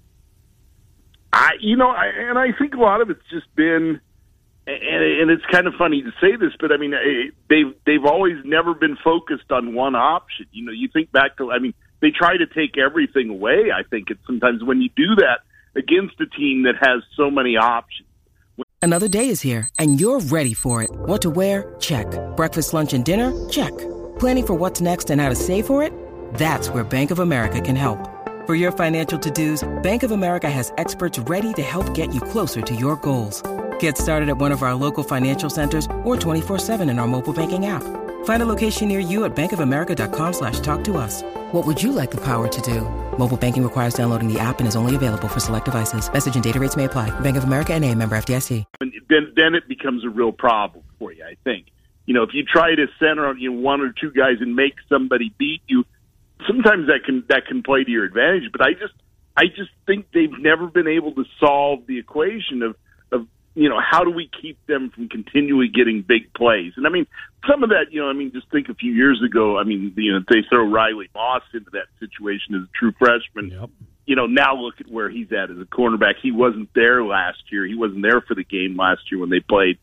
[1.31, 4.01] I, you know, I, and I think a lot of it's just been,
[4.69, 8.05] and, and it's kind of funny to say this, but I mean, eh, they've they've
[8.05, 10.45] always never been focused on one option.
[10.51, 13.71] You know, you think back to, I mean, they try to take everything away.
[13.75, 15.39] I think it's sometimes when you do that
[15.75, 18.07] against a team that has so many options.
[18.81, 20.89] Another day is here, and you're ready for it.
[20.91, 21.75] What to wear?
[21.79, 22.07] Check.
[22.37, 23.49] Breakfast, lunch, and dinner?
[23.49, 23.77] Check.
[24.19, 25.91] Planning for what's next and how to save for it?
[26.35, 27.99] That's where Bank of America can help.
[28.47, 32.61] For your financial to-dos, Bank of America has experts ready to help get you closer
[32.61, 33.43] to your goals.
[33.79, 37.65] Get started at one of our local financial centers or 24-7 in our mobile banking
[37.65, 37.83] app.
[38.25, 41.23] Find a location near you at bankofamerica.com slash talk to us.
[41.51, 42.81] What would you like the power to do?
[43.17, 46.11] Mobile banking requires downloading the app and is only available for select devices.
[46.11, 47.17] Message and data rates may apply.
[47.19, 48.63] Bank of America and a member FDIC.
[48.81, 51.23] And then then it becomes a real problem for you.
[51.23, 51.67] I think.
[52.05, 54.55] You know, if you try to center on you know, one or two guys and
[54.55, 55.85] make somebody beat you,
[56.47, 58.51] sometimes that can that can play to your advantage.
[58.51, 58.93] But I just
[59.37, 62.75] I just think they've never been able to solve the equation of of
[63.55, 66.73] you know how do we keep them from continually getting big plays?
[66.77, 67.07] And I mean
[67.49, 69.93] some of that you know I mean just think a few years ago I mean
[69.97, 73.51] you know they throw Riley Moss into that situation as a true freshman.
[73.51, 73.69] Yep.
[74.05, 76.15] You know now look at where he's at as a cornerback.
[76.21, 77.65] He wasn't there last year.
[77.65, 79.77] He wasn't there for the game last year when they played.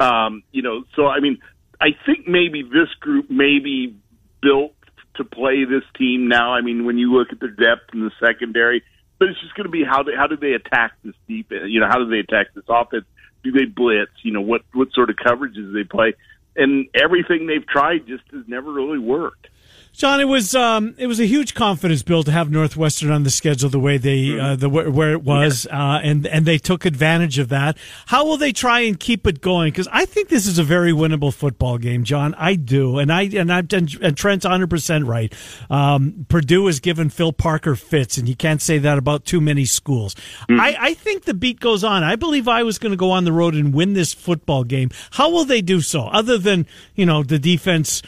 [0.00, 1.38] Um, you know so I mean
[1.80, 3.96] I think maybe this group maybe
[4.42, 4.72] built
[5.18, 6.54] to play this team now.
[6.54, 8.82] I mean, when you look at their depth in the secondary,
[9.18, 11.64] but it's just going to be how they, how do they attack this defense?
[11.66, 13.04] You know, how do they attack this offense?
[13.42, 14.12] Do they blitz?
[14.22, 16.14] You know, what what sort of coverages do they play?
[16.56, 19.48] And everything they've tried just has never really worked.
[19.92, 23.30] John, it was um, it was a huge confidence build to have Northwestern on the
[23.30, 27.38] schedule the way they uh, the where it was, uh, and and they took advantage
[27.38, 27.76] of that.
[28.06, 29.72] How will they try and keep it going?
[29.72, 32.34] Because I think this is a very winnable football game, John.
[32.34, 35.32] I do, and I and I've done, and Trent's hundred percent right.
[35.68, 39.64] Um, Purdue has given Phil Parker fits, and you can't say that about too many
[39.64, 40.14] schools.
[40.48, 42.04] I, I think the beat goes on.
[42.04, 44.90] I believe I was going to go on the road and win this football game.
[45.12, 46.02] How will they do so?
[46.02, 48.02] Other than you know the defense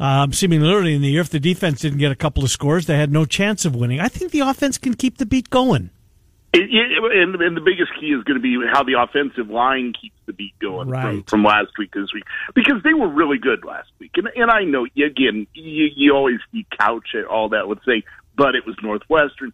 [0.00, 2.86] um, seemingly early in the year, if the defense didn't get a couple of scores,
[2.86, 4.00] they had no chance of winning.
[4.00, 5.90] I think the offense can keep the beat going.
[6.54, 9.92] It, it, and, and the biggest key is going to be how the offensive line
[9.92, 13.36] keeps the beat going from, from last week to this week because they were really
[13.36, 14.12] good last week.
[14.16, 18.04] And, and I know again, you, you always you couch it, all that with saying,
[18.34, 19.52] but it was Northwestern.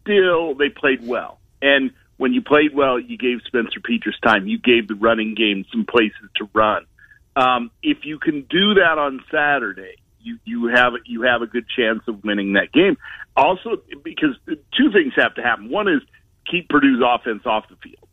[0.00, 4.46] Still, they played well, and when you played well, you gave Spencer Petras time.
[4.46, 6.84] You gave the running game some places to run.
[7.38, 11.66] Um, if you can do that on Saturday, you you have you have a good
[11.68, 12.96] chance of winning that game.
[13.36, 14.36] Also, because
[14.76, 15.70] two things have to happen.
[15.70, 16.02] One is
[16.50, 18.08] keep Purdue's offense off the field.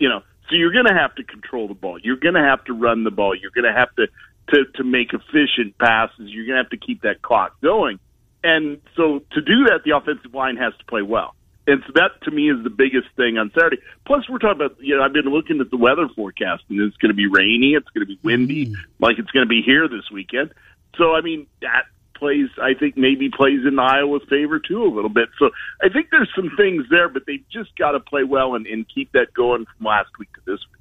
[0.00, 2.00] You know, so you're going to have to control the ball.
[2.02, 3.36] You're going to have to run the ball.
[3.36, 4.08] You're going to have to
[4.48, 6.28] to to make efficient passes.
[6.30, 8.00] You're going to have to keep that clock going.
[8.42, 11.36] And so to do that, the offensive line has to play well.
[11.66, 13.78] And so that to me is the biggest thing on Saturday.
[14.06, 16.96] Plus, we're talking about, you know, I've been looking at the weather forecast and it's
[16.98, 17.74] going to be rainy.
[17.74, 20.52] It's going to be windy, like it's going to be here this weekend.
[20.96, 25.10] So, I mean, that plays, I think maybe plays in Iowa's favor too a little
[25.10, 25.28] bit.
[25.38, 25.50] So
[25.82, 28.86] I think there's some things there, but they've just got to play well and, and
[28.88, 30.76] keep that going from last week to this week.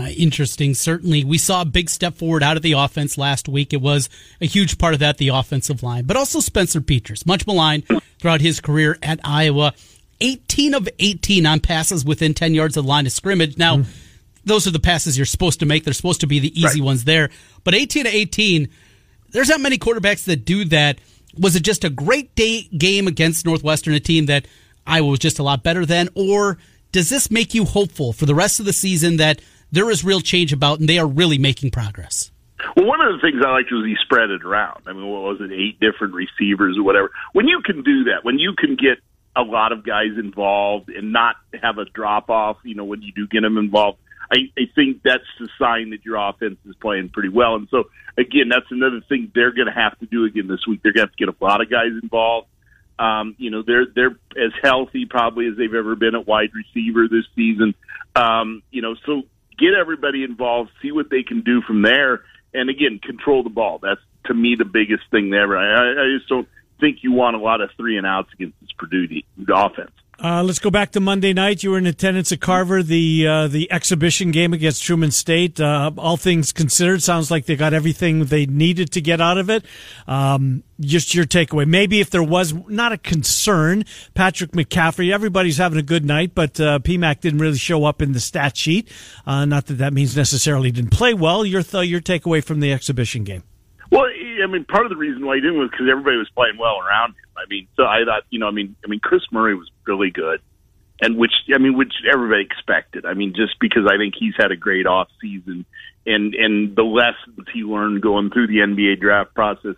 [0.00, 0.74] Uh, interesting.
[0.74, 3.72] Certainly, we saw a big step forward out of the offense last week.
[3.72, 4.08] It was
[4.40, 7.84] a huge part of that, the offensive line, but also Spencer Petras, much maligned
[8.18, 9.74] throughout his career at Iowa.
[10.20, 13.58] 18 of 18 on passes within 10 yards of the line of scrimmage.
[13.58, 13.86] Now, mm.
[14.44, 15.84] those are the passes you're supposed to make.
[15.84, 17.30] They're supposed to be the easy ones there.
[17.64, 18.68] But 18 to 18,
[19.30, 20.98] there's not many quarterbacks that do that.
[21.38, 24.46] Was it just a great day game against Northwestern, a team that
[24.86, 26.08] Iowa was just a lot better than?
[26.14, 26.58] Or
[26.92, 30.20] does this make you hopeful for the rest of the season that there is real
[30.20, 32.30] change about and they are really making progress?
[32.74, 34.84] Well, one of the things I liked was he spread it around.
[34.86, 37.10] I mean, what was it, eight different receivers or whatever?
[37.32, 38.98] When you can do that, when you can get
[39.36, 43.12] a lot of guys involved and not have a drop off, you know, when you
[43.12, 43.98] do get them involved,
[44.32, 47.54] I, I think that's the sign that your offense is playing pretty well.
[47.54, 47.84] And so,
[48.16, 50.80] again, that's another thing they're going to have to do again this week.
[50.82, 52.48] They're going to have to get a lot of guys involved.
[52.98, 57.06] Um, you know, they're they're as healthy probably as they've ever been at wide receiver
[57.08, 57.74] this season.
[58.14, 59.24] Um, you know, so
[59.58, 62.22] get everybody involved, see what they can do from there,
[62.54, 63.80] and again, control the ball.
[63.82, 65.56] That's to me the biggest thing there.
[65.58, 66.48] I, I just don't
[66.80, 69.06] think you want a lot of three and outs against this Purdue
[69.48, 69.90] offense.
[70.18, 71.62] Uh, let's go back to Monday night.
[71.62, 75.60] You were in attendance at Carver, the uh, the exhibition game against Truman State.
[75.60, 79.50] Uh, all things considered, sounds like they got everything they needed to get out of
[79.50, 79.66] it.
[80.06, 81.66] Um, just your takeaway.
[81.66, 83.84] Maybe if there was not a concern,
[84.14, 88.12] Patrick McCaffrey, everybody's having a good night, but uh, PMAC didn't really show up in
[88.12, 88.90] the stat sheet.
[89.26, 91.44] Uh, not that that means necessarily didn't play well.
[91.44, 93.42] Your th- your takeaway from the exhibition game.
[93.90, 94.06] Well,
[94.42, 96.78] I mean, part of the reason why he didn't was because everybody was playing well
[96.80, 97.30] around him.
[97.36, 100.10] I mean, so I thought, you know, I mean, I mean, Kris Murray was really
[100.10, 100.40] good,
[101.00, 103.06] and which I mean, which everybody expected.
[103.06, 105.64] I mean, just because I think he's had a great off season,
[106.06, 109.76] and and the lessons he learned going through the NBA draft process.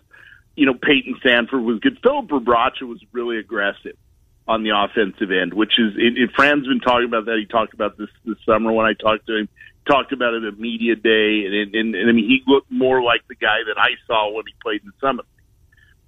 [0.55, 1.99] You know, Payton Sandfort was good.
[2.03, 3.95] Filip Rebraca was really aggressive
[4.45, 7.37] on the offensive end, which is it, it, Fran's been talking about that.
[7.37, 9.49] He talked about this this summer when I talked to him
[9.89, 13.27] talked about it at media day, and, and, and I mean he looked more like
[13.27, 15.25] the guy that I saw when he played in Summit.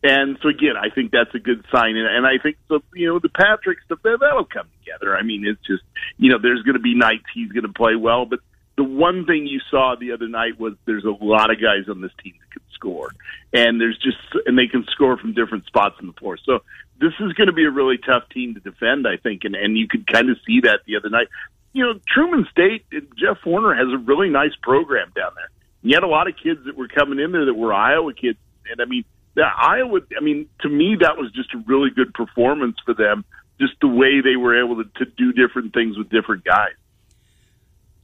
[0.03, 2.81] And so again, I think that's a good sign, and, and I think so.
[2.93, 5.15] You know, the Patrick stuff that'll come together.
[5.15, 5.83] I mean, it's just
[6.17, 8.39] you know, there's going to be nights he's going to play well, but
[8.77, 12.01] the one thing you saw the other night was there's a lot of guys on
[12.01, 13.11] this team that can score,
[13.53, 14.17] and there's just
[14.47, 16.37] and they can score from different spots in the floor.
[16.43, 16.63] So
[16.99, 19.77] this is going to be a really tough team to defend, I think, and and
[19.77, 21.27] you could kind of see that the other night
[21.73, 25.49] you know, Truman State, Jeff Horner has a really nice program down there.
[25.81, 28.37] You had a lot of kids that were coming in there that were Iowa kids,
[28.69, 29.03] and I mean,
[29.35, 30.01] the Iowa.
[30.17, 33.25] I mean, to me, that was just a really good performance for them.
[33.59, 36.73] Just the way they were able to, to do different things with different guys.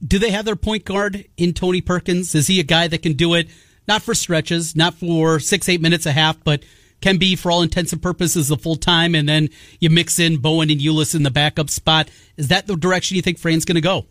[0.04, 2.34] Do they have their point guard in Tony Perkins?
[2.34, 3.48] Is he a guy that can do it?
[3.86, 6.62] Not for stretches, not for six, eight minutes a half, but
[7.00, 9.48] can be, for all intents and purposes, the full time, and then
[9.80, 12.10] you mix in Bowen and Ulis in the backup spot.
[12.36, 14.06] Is that the direction you think Fran's going to go?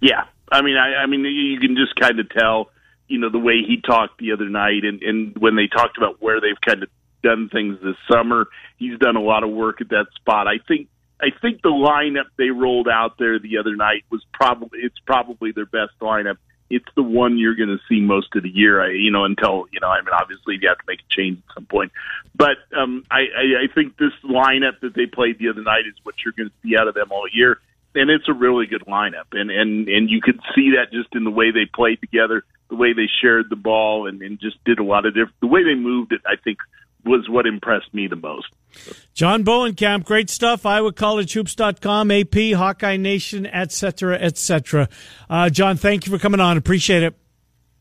[0.00, 2.70] Yeah, I mean, I, I mean, you can just kind of tell,
[3.08, 6.22] you know, the way he talked the other night, and and when they talked about
[6.22, 6.88] where they've kind of
[7.22, 8.46] done things this summer,
[8.78, 10.46] he's done a lot of work at that spot.
[10.48, 10.88] I think.
[11.20, 15.52] I think the lineup they rolled out there the other night was probably it's probably
[15.52, 16.36] their best lineup
[16.74, 18.82] it's the one you're going to see most of the year.
[18.82, 21.38] I, you know, until you know, I mean, obviously you have to make a change
[21.48, 21.92] at some point.
[22.34, 25.94] But um, I, I, I think this lineup that they played the other night is
[26.02, 27.58] what you're going to see out of them all year,
[27.94, 29.32] and it's a really good lineup.
[29.32, 32.76] And and and you could see that just in the way they played together, the
[32.76, 35.40] way they shared the ball, and, and just did a lot of different.
[35.40, 36.58] The way they moved it, I think,
[37.04, 38.46] was what impressed me the most.
[39.14, 40.62] John Bohnenkamp, great stuff.
[40.64, 44.88] IowaCollegeHoops.com, AP, Hawkeye Nation, etc., etc.
[45.30, 46.56] Uh, John, thank you for coming on.
[46.56, 47.14] Appreciate it.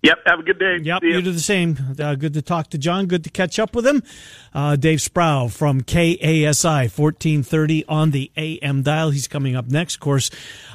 [0.04, 0.20] Yep.
[0.26, 0.80] Have a good day.
[0.82, 1.04] Yep.
[1.04, 1.78] You do the same.
[1.98, 3.08] Uh, good to talk to John.
[3.08, 4.04] Good to catch up with him.
[4.54, 9.12] Uh, Dave Sproul from KASI 1430 on the AM dial.
[9.12, 9.96] He's coming up next.
[9.96, 10.30] Of course,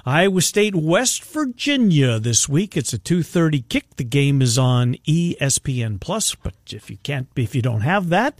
[0.06, 2.74] Iowa State, West Virginia this week.
[2.74, 3.96] It's a 230 kick.
[3.96, 8.38] The game is on ESPN Plus, but if you can't, if you don't have that,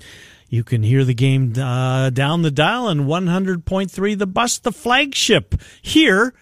[0.49, 5.55] you can hear the game uh, down the dial on 100.3 The Bus, the flagship
[5.83, 6.33] here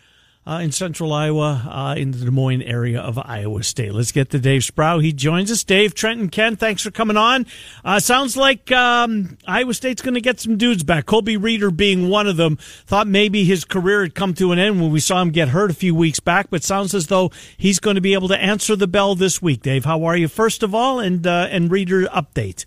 [0.46, 3.92] uh, in central Iowa, uh, in the Des Moines area of Iowa State.
[3.92, 5.00] Let's get to Dave Sproul.
[5.00, 5.64] He joins us.
[5.64, 7.46] Dave, Trent, and Ken, thanks for coming on.
[7.85, 11.06] Uh, sounds like um, Iowa State's going to get some dudes back.
[11.06, 12.56] Colby Reeder being one of them.
[12.87, 15.70] Thought maybe his career had come to an end when we saw him get hurt
[15.70, 18.76] a few weeks back, but sounds as though he's going to be able to answer
[18.76, 19.62] the bell this week.
[19.62, 20.28] Dave, how are you?
[20.28, 22.66] First of all, and uh, and Reeder update.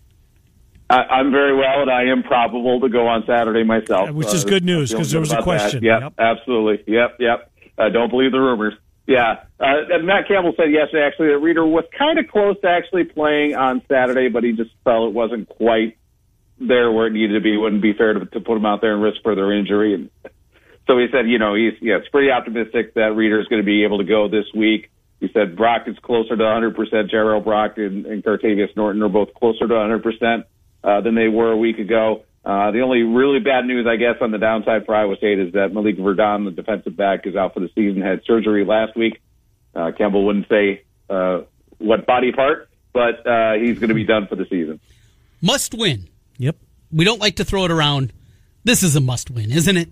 [0.89, 4.43] I, am very well, and I am probable to go on Saturday myself, which is
[4.43, 5.83] good news because there was a question.
[5.83, 6.83] Yep, yep, absolutely.
[6.91, 7.51] Yep, yep.
[7.79, 8.73] Uh, don't believe the rumors.
[9.07, 13.05] Yeah, uh, Matt Campbell said yesterday actually that Reeder was kind of close to actually
[13.05, 15.97] playing on Saturday, but he just felt it wasn't quite
[16.59, 17.55] there where it needed to be.
[17.55, 19.95] It wouldn't be fair to, to put him out there and risk further injury.
[19.95, 20.09] And
[20.85, 23.65] so he said, you know, he's yeah, it's pretty optimistic that Reeder is going to
[23.65, 24.91] be able to go this week.
[25.19, 26.75] He said Brock is closer to 100%.
[27.11, 30.43] Jirehl Brock and, and Cartevious Norton are both closer to 100%
[30.83, 32.25] uh, than they were a week ago.
[32.49, 35.53] Uh, the only really bad news, I guess, on the downside for Iowa State is
[35.53, 38.01] that Malik Verdon, the defensive back, is out for the season.
[38.01, 39.21] Had surgery last week.
[39.75, 40.81] Uh, Campbell wouldn't say
[41.11, 41.41] uh,
[41.77, 44.79] what body part, but uh, he's going to be done for the season.
[45.43, 46.09] Must win.
[46.39, 46.55] Yep.
[46.91, 48.13] We don't like to throw it around.
[48.63, 49.89] This is a must win, isn't it?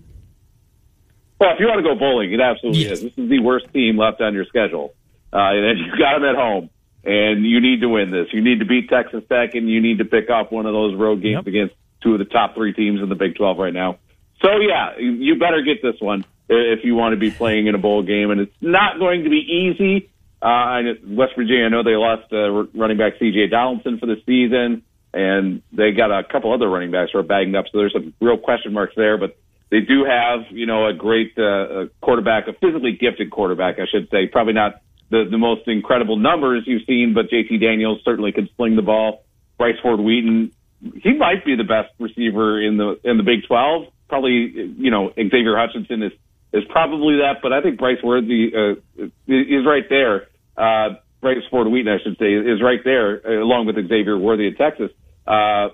[1.38, 2.98] Well, if you want to go bowling, it absolutely yes.
[2.98, 3.02] is.
[3.02, 4.96] This is the worst team left on your schedule,
[5.32, 6.70] uh, and you've got them at home,
[7.04, 8.26] and you need to win this.
[8.32, 10.96] You need to beat Texas Tech, and you need to pick off one of those
[10.96, 11.46] road games yep.
[11.46, 13.98] against two of the top three teams in the Big 12 right now.
[14.42, 17.78] So yeah, you better get this one if you want to be playing in a
[17.78, 20.10] bowl game, and it's not going to be easy.
[20.40, 23.48] Uh, West Virginia, I know they lost uh, running back C.J.
[23.48, 27.56] Donaldson for the season, and they got a couple other running backs who are bagging
[27.56, 29.18] up, so there's some real question marks there.
[29.18, 29.36] But
[29.70, 34.08] they do have, you know, a great uh, quarterback, a physically gifted quarterback, I should
[34.10, 34.26] say.
[34.26, 37.58] Probably not the, the most incredible numbers you've seen, but J.T.
[37.58, 39.24] Daniels certainly can sling the ball.
[39.58, 43.86] Bryce Ford Wheaton he might be the best receiver in the in the Big 12.
[44.08, 46.12] probably you know Xavier Hutchinson is
[46.52, 50.28] is probably that, but I think Bryce Worthy uh, is right there.
[50.56, 54.46] Uh, Bryce Ford Wheaton, I should say, is right there uh, along with Xavier Worthy
[54.46, 54.90] in Texas.
[55.26, 55.68] Uh,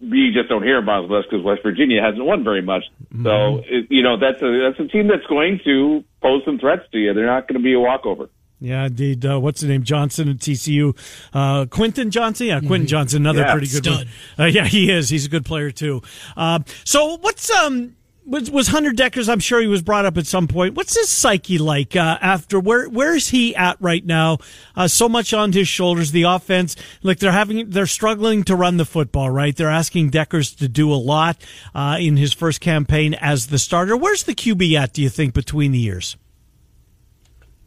[0.00, 2.84] you just don't hear about West because West Virginia hasn't won very much.
[3.14, 3.24] Mm-hmm.
[3.24, 6.82] So it, you know that's a that's a team that's going to pose some threats
[6.92, 7.14] to you.
[7.14, 8.28] They're not going to be a walkover.
[8.62, 9.26] Yeah, indeed.
[9.26, 9.82] Uh, what's the name?
[9.82, 10.96] Johnston at TCU.
[11.34, 12.46] Uh, Quentin Johnston.
[12.46, 12.86] Yeah, Quentin mm-hmm.
[12.86, 13.96] Johnston, another yeah, pretty good stud.
[13.96, 14.08] one.
[14.38, 15.08] Uh, yeah, he is.
[15.08, 16.00] He's a good player too.
[16.36, 20.26] Uh, so what's um was, was Hunter Dekkers, I'm sure he was brought up at
[20.26, 20.74] some point.
[20.74, 22.60] What's his psyche like uh, after?
[22.60, 24.38] Where where is he at right now?
[24.76, 26.12] Uh, so much on his shoulders.
[26.12, 29.30] The offense, like they're having, they're struggling to run the football.
[29.30, 31.36] Right, they're asking Dekkers to do a lot
[31.74, 33.96] uh, in his first campaign as the starter.
[33.96, 34.92] Where's the QB at?
[34.92, 36.16] Do you think between the years?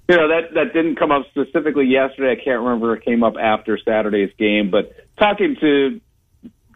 [0.07, 2.39] You know that that didn't come up specifically yesterday.
[2.39, 2.95] I can't remember.
[2.95, 5.99] It came up after Saturday's game, but talking to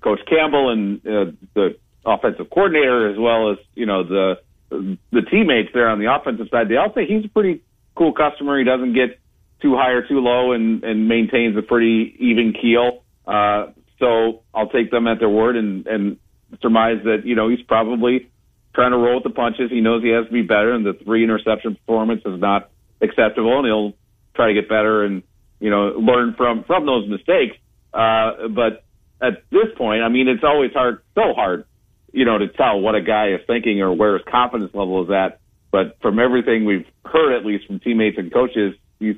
[0.02, 5.70] Coach Campbell and uh, the offensive coordinator as well as you know the the teammates
[5.74, 7.62] there on the offensive side, they all say he's a pretty
[7.96, 8.58] cool customer.
[8.58, 9.20] He doesn't get
[9.62, 13.04] too high or too low, and and maintains a pretty even keel.
[13.28, 16.18] Uh, so I'll take them at their word and and
[16.62, 18.30] surmise that you know he's probably
[18.74, 19.70] trying to roll with the punches.
[19.70, 22.70] He knows he has to be better, and the three interception performance is not
[23.02, 23.94] acceptable, and he'll
[24.36, 25.24] try to get better and
[25.60, 27.58] you know learn from from those mistakes.
[27.94, 28.84] Uh, but
[29.22, 31.66] at this point, I mean, it's always hard, so hard
[32.12, 35.12] you know, to tell what a guy is thinking or where his confidence level is
[35.12, 35.40] at.
[35.72, 39.16] But from everything we've heard, at least from teammates and coaches, he's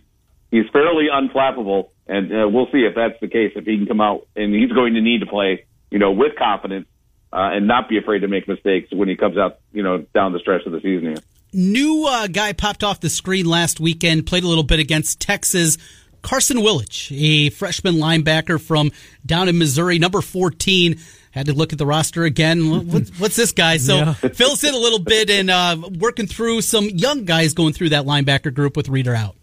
[0.49, 3.53] he's fairly unflappable, and uh, we'll see if that's the case.
[3.55, 6.35] If he can come out, and he's going to need to play, you know, with
[6.37, 6.87] confidence
[7.31, 10.33] uh, and not be afraid to make mistakes when he comes out, you know, down
[10.33, 11.23] the stretch of the season here.
[11.53, 15.77] New uh, guy popped off the screen last weekend, played a little bit against Texas.
[16.21, 18.91] Carson Willich, a freshman linebacker from
[19.25, 20.99] down in Missouri, number 14
[21.31, 22.87] had to look at the roster again.
[22.91, 23.77] What's, what's this guy?
[23.77, 24.13] So yeah.
[24.33, 27.89] fill us in a little bit and uh, working through some young guys going through
[27.89, 29.35] that linebacker group with Reeder out.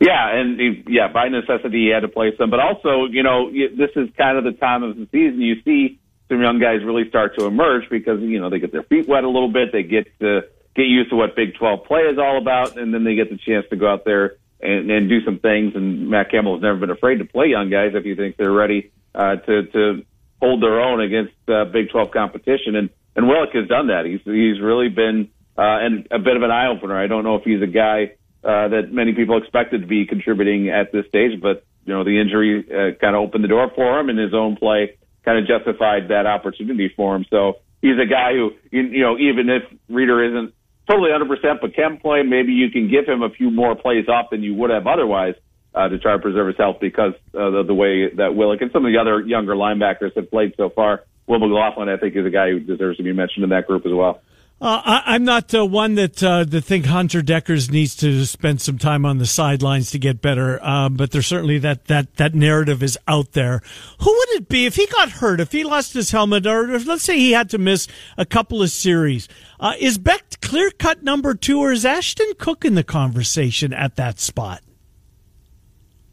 [0.00, 3.52] Yeah, and he, yeah, by necessity he had to play some, but also you know
[3.52, 7.08] this is kind of the time of the season you see some young guys really
[7.08, 9.84] start to emerge because you know they get their feet wet a little bit, they
[9.84, 10.42] get to
[10.74, 13.38] get used to what Big 12 play is all about, and then they get the
[13.38, 15.74] chance to go out there and, and do some things.
[15.74, 18.52] And Matt Campbell has never been afraid to play young guys if he thinks they're
[18.52, 20.04] ready uh, to to
[20.40, 22.76] hold their own against uh, Big 12 competition.
[22.76, 24.06] And and Willich has done that.
[24.06, 26.98] He's he's really been uh, and a bit of an eye opener.
[26.98, 30.70] I don't know if he's a guy uh, that many people expected to be contributing
[30.70, 34.00] at this stage, but you know the injury uh, kind of opened the door for
[34.00, 37.24] him, and his own play kind of justified that opportunity for him.
[37.30, 40.54] So he's a guy who you, you know even if Reeder isn't
[40.92, 44.30] totally 100%, but can play, maybe you can give him a few more plays off
[44.30, 45.34] than you would have otherwise
[45.74, 48.70] uh, to try to preserve his health because of the, the way that Willich and
[48.72, 51.04] some of the other younger linebackers have played so far.
[51.26, 53.86] Will McLaughlin, I think, is a guy who deserves to be mentioned in that group
[53.86, 54.20] as well.
[54.62, 58.60] Uh, I, am not uh, one that uh, that think Hunter Dekkers needs to spend
[58.60, 62.36] some time on the sidelines to get better, uh, but there's certainly that, that that
[62.36, 63.60] narrative is out there.
[63.98, 66.86] Who would it be if he got hurt, if he lost his helmet, or if,
[66.86, 69.26] let's say he had to miss a couple of series?
[69.58, 73.96] Uh, is Becht clear cut number two, or is Ashton Cook in the conversation at
[73.96, 74.62] that spot?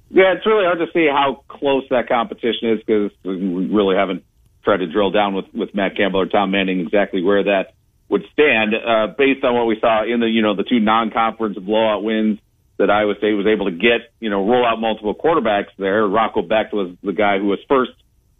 [0.10, 4.24] Yeah, it's really hard to see how close that competition is because we really haven't
[4.64, 7.76] tried to drill down with, with Matt Campbell or Tom Manning exactly where that
[8.10, 8.74] would stand.
[8.76, 12.40] Uh, based on what we saw in the you know the two non-conference blowout wins
[12.80, 16.08] that Iowa State was able to get, you know, roll out multiple quarterbacks there.
[16.08, 17.92] Rocco Becht was the guy who was first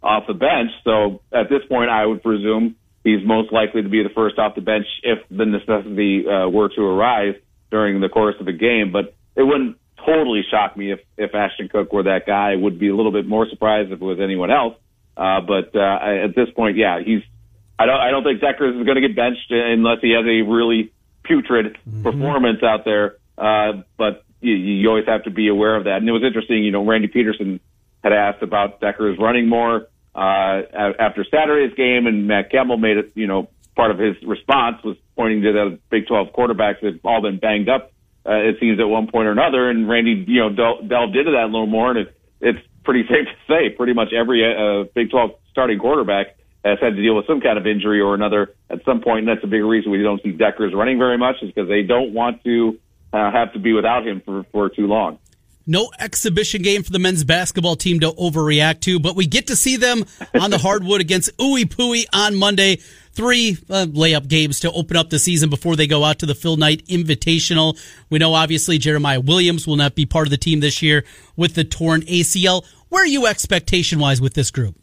[0.02, 0.70] off the bench.
[0.82, 4.54] So at this point, I would presume he's most likely to be the first off
[4.54, 7.34] the bench if the necessity uh, were to arise
[7.70, 8.92] during the course of the game.
[8.92, 12.52] But it wouldn't totally shock me if if Ashton Cook were that guy.
[12.52, 14.74] I would be a little bit more surprised if it was anyone else.
[15.16, 17.22] Uh, but uh, at this point, yeah, he's.
[17.80, 18.00] I don't.
[18.00, 20.92] I don't think Dekkers is going to get benched unless he has a really
[21.24, 22.02] putrid mm-hmm.
[22.02, 23.16] performance out there.
[23.38, 25.96] Uh, but you, you always have to be aware of that.
[25.96, 26.62] And it was interesting.
[26.62, 27.58] You know, Randy Peterson
[28.04, 30.62] had asked about Dekkers running more uh,
[30.98, 33.12] after Saturday's game, and Matt Campbell made it.
[33.14, 37.04] You know, part of his response was pointing to the Big 12 quarterbacks that have
[37.04, 37.92] all been banged up
[38.26, 39.70] uh, it seems at one point or another.
[39.70, 43.02] And Randy, you know, del- delved into that a little more, and it, it's pretty
[43.08, 47.16] safe to say pretty much every uh, Big 12 starting quarterback has had to deal
[47.16, 49.90] with some kind of injury or another at some point, and that's a big reason
[49.90, 52.78] we don't see Dekkers running very much is because they don't want to
[53.12, 55.18] uh, have to be without him for, for too long.
[55.66, 59.56] No exhibition game for the men's basketball team to overreact to, but we get to
[59.56, 60.04] see them
[60.34, 62.78] on the hardwood against Ooey Pooey on Monday
[63.12, 66.34] three uh, layup games to open up the season before they go out to the
[66.34, 67.78] Phil Knight Invitational.
[68.08, 71.04] We know obviously Jeremiah Williams will not be part of the team this year
[71.36, 72.64] with the torn ACL.
[72.88, 74.79] Where are you expectation wise with this group?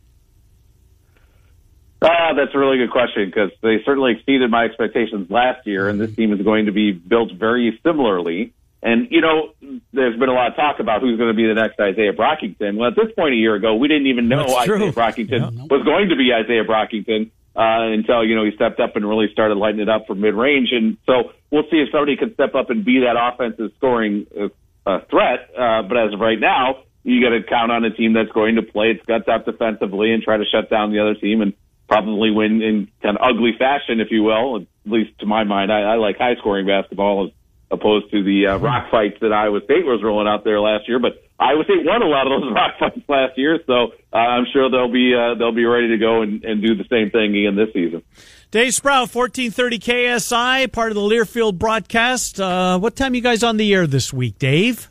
[2.01, 5.99] Ah, that's a really good question because they certainly exceeded my expectations last year, and
[5.99, 8.53] this team is going to be built very similarly.
[8.83, 9.53] And, you know,
[9.91, 12.77] there's been a lot of talk about who's going to be the next Izaiah Brockington.
[12.77, 14.45] Well, at this point a year ago, we didn't even know.
[14.45, 15.63] Izaiah Brockington Yeah.
[15.69, 19.31] was going to be Izaiah Brockington uh, until, you know, he stepped up and really
[19.31, 20.69] started lighting it up from mid-range.
[20.71, 24.49] And so we'll see if somebody can step up and be that offensive scoring uh,
[24.87, 25.49] uh, threat.
[25.57, 28.55] Uh, but as of right now, you got to count on a team that's going
[28.55, 31.53] to play its guts out defensively and try to shut down the other team and
[31.87, 34.57] probably win in kind of ugly fashion, if you will.
[34.57, 37.33] At least to my mind, I, I like high scoring basketball as
[37.71, 40.99] opposed to the uh, rock fights that Iowa State was rolling out there last year.
[40.99, 44.45] But Iowa State won a lot of those rock fights last year, so uh, I'm
[44.51, 47.35] sure they'll be uh, they'll be ready to go and, and do the same thing
[47.35, 48.03] again this season.
[48.49, 52.39] Dave Sprout, 1430 KASI, part of the Learfield broadcast.
[52.39, 54.89] Uh, what time you guys on the air this week, Dave?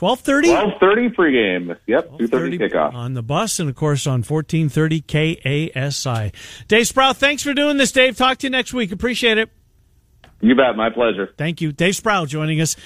[0.00, 0.48] 1230?
[0.48, 1.76] Twelve thirty pregame.
[1.86, 2.94] Yep, two thirty kickoff.
[2.94, 6.32] On the bus and, of course, on 1430 KASI.
[6.68, 8.16] Dave Sprout, thanks for doing this, Dave.
[8.16, 8.92] Talk to you next week.
[8.92, 9.50] Appreciate it.
[10.40, 10.76] You bet.
[10.76, 11.30] My pleasure.
[11.36, 11.72] Thank you.
[11.72, 12.76] Dave Sprout joining us.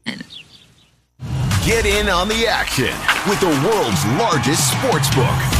[1.64, 2.92] Get in on the action
[3.28, 5.59] with the world's largest sports book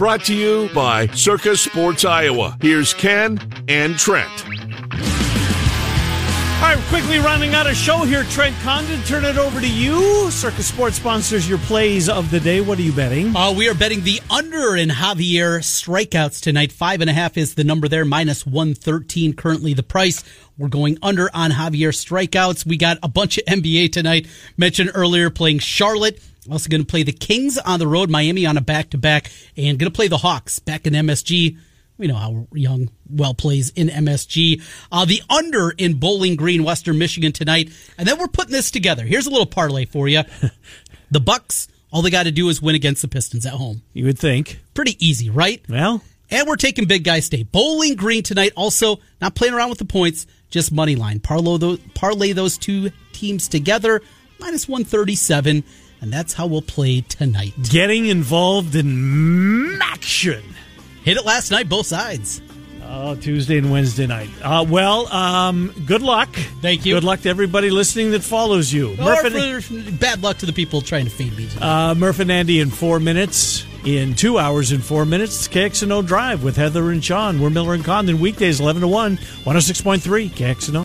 [0.00, 2.56] brought to you by Circa Sports Iowa.
[2.62, 3.38] Here's Ken
[3.68, 4.46] and Trent.
[4.46, 4.46] All
[6.62, 8.24] right, quickly running out of show here.
[8.24, 10.30] Trent Condon, turn it over to you.
[10.30, 12.62] Circa Sports sponsors your plays of the day.
[12.62, 13.36] What are you betting?
[13.36, 16.72] Uh, we are betting the under in Javier strikeouts tonight.
[16.72, 20.24] Five and a half is the number there, minus 113 currently the price.
[20.56, 22.64] We're going under on Javier strikeouts.
[22.64, 24.28] We got a bunch of NBA tonight.
[24.56, 26.22] Mentioned earlier playing Charlotte.
[26.50, 29.30] Also going to play the Kings on the road, Miami on a back to back,
[29.56, 31.56] and going to play the Hawks back in MSG.
[31.96, 34.62] We know how Young well plays in MSG.
[34.90, 39.04] Uh, the under in Bowling Green, Western Michigan tonight, and then we're putting this together.
[39.04, 40.22] Here's a little parlay for you.
[41.10, 43.82] the Bucks, all they got to do is win against the Pistons at home.
[43.92, 44.60] You would think.
[44.72, 45.62] Pretty easy, right?
[45.68, 47.52] Well, and we're taking Big Guy State.
[47.52, 48.52] Bowling Green tonight.
[48.56, 51.20] Also, not playing around with the points, just money line.
[51.20, 54.00] Parlay those, parlay those two teams together,
[54.38, 55.64] minus 137.
[56.00, 57.52] And that's how we'll play tonight.
[57.68, 60.42] Getting involved in action.
[61.04, 62.40] Hit it last night, both sides.
[62.92, 64.30] Oh, Tuesday and Wednesday night.
[64.42, 66.28] Uh, well, um, good luck.
[66.60, 66.94] Thank you.
[66.94, 68.94] Good luck to everybody listening that follows you.
[68.94, 71.48] Or Murph and, bad luck to the people trying to feed me.
[71.60, 73.64] uh, Murph and Andy in four minutes.
[73.84, 77.40] In two hours and four minutes, KXNO Drive with Heather and Sean.
[77.40, 80.74] We're Miller and Condon, weekdays 11 to 1, 106.3 KXNO.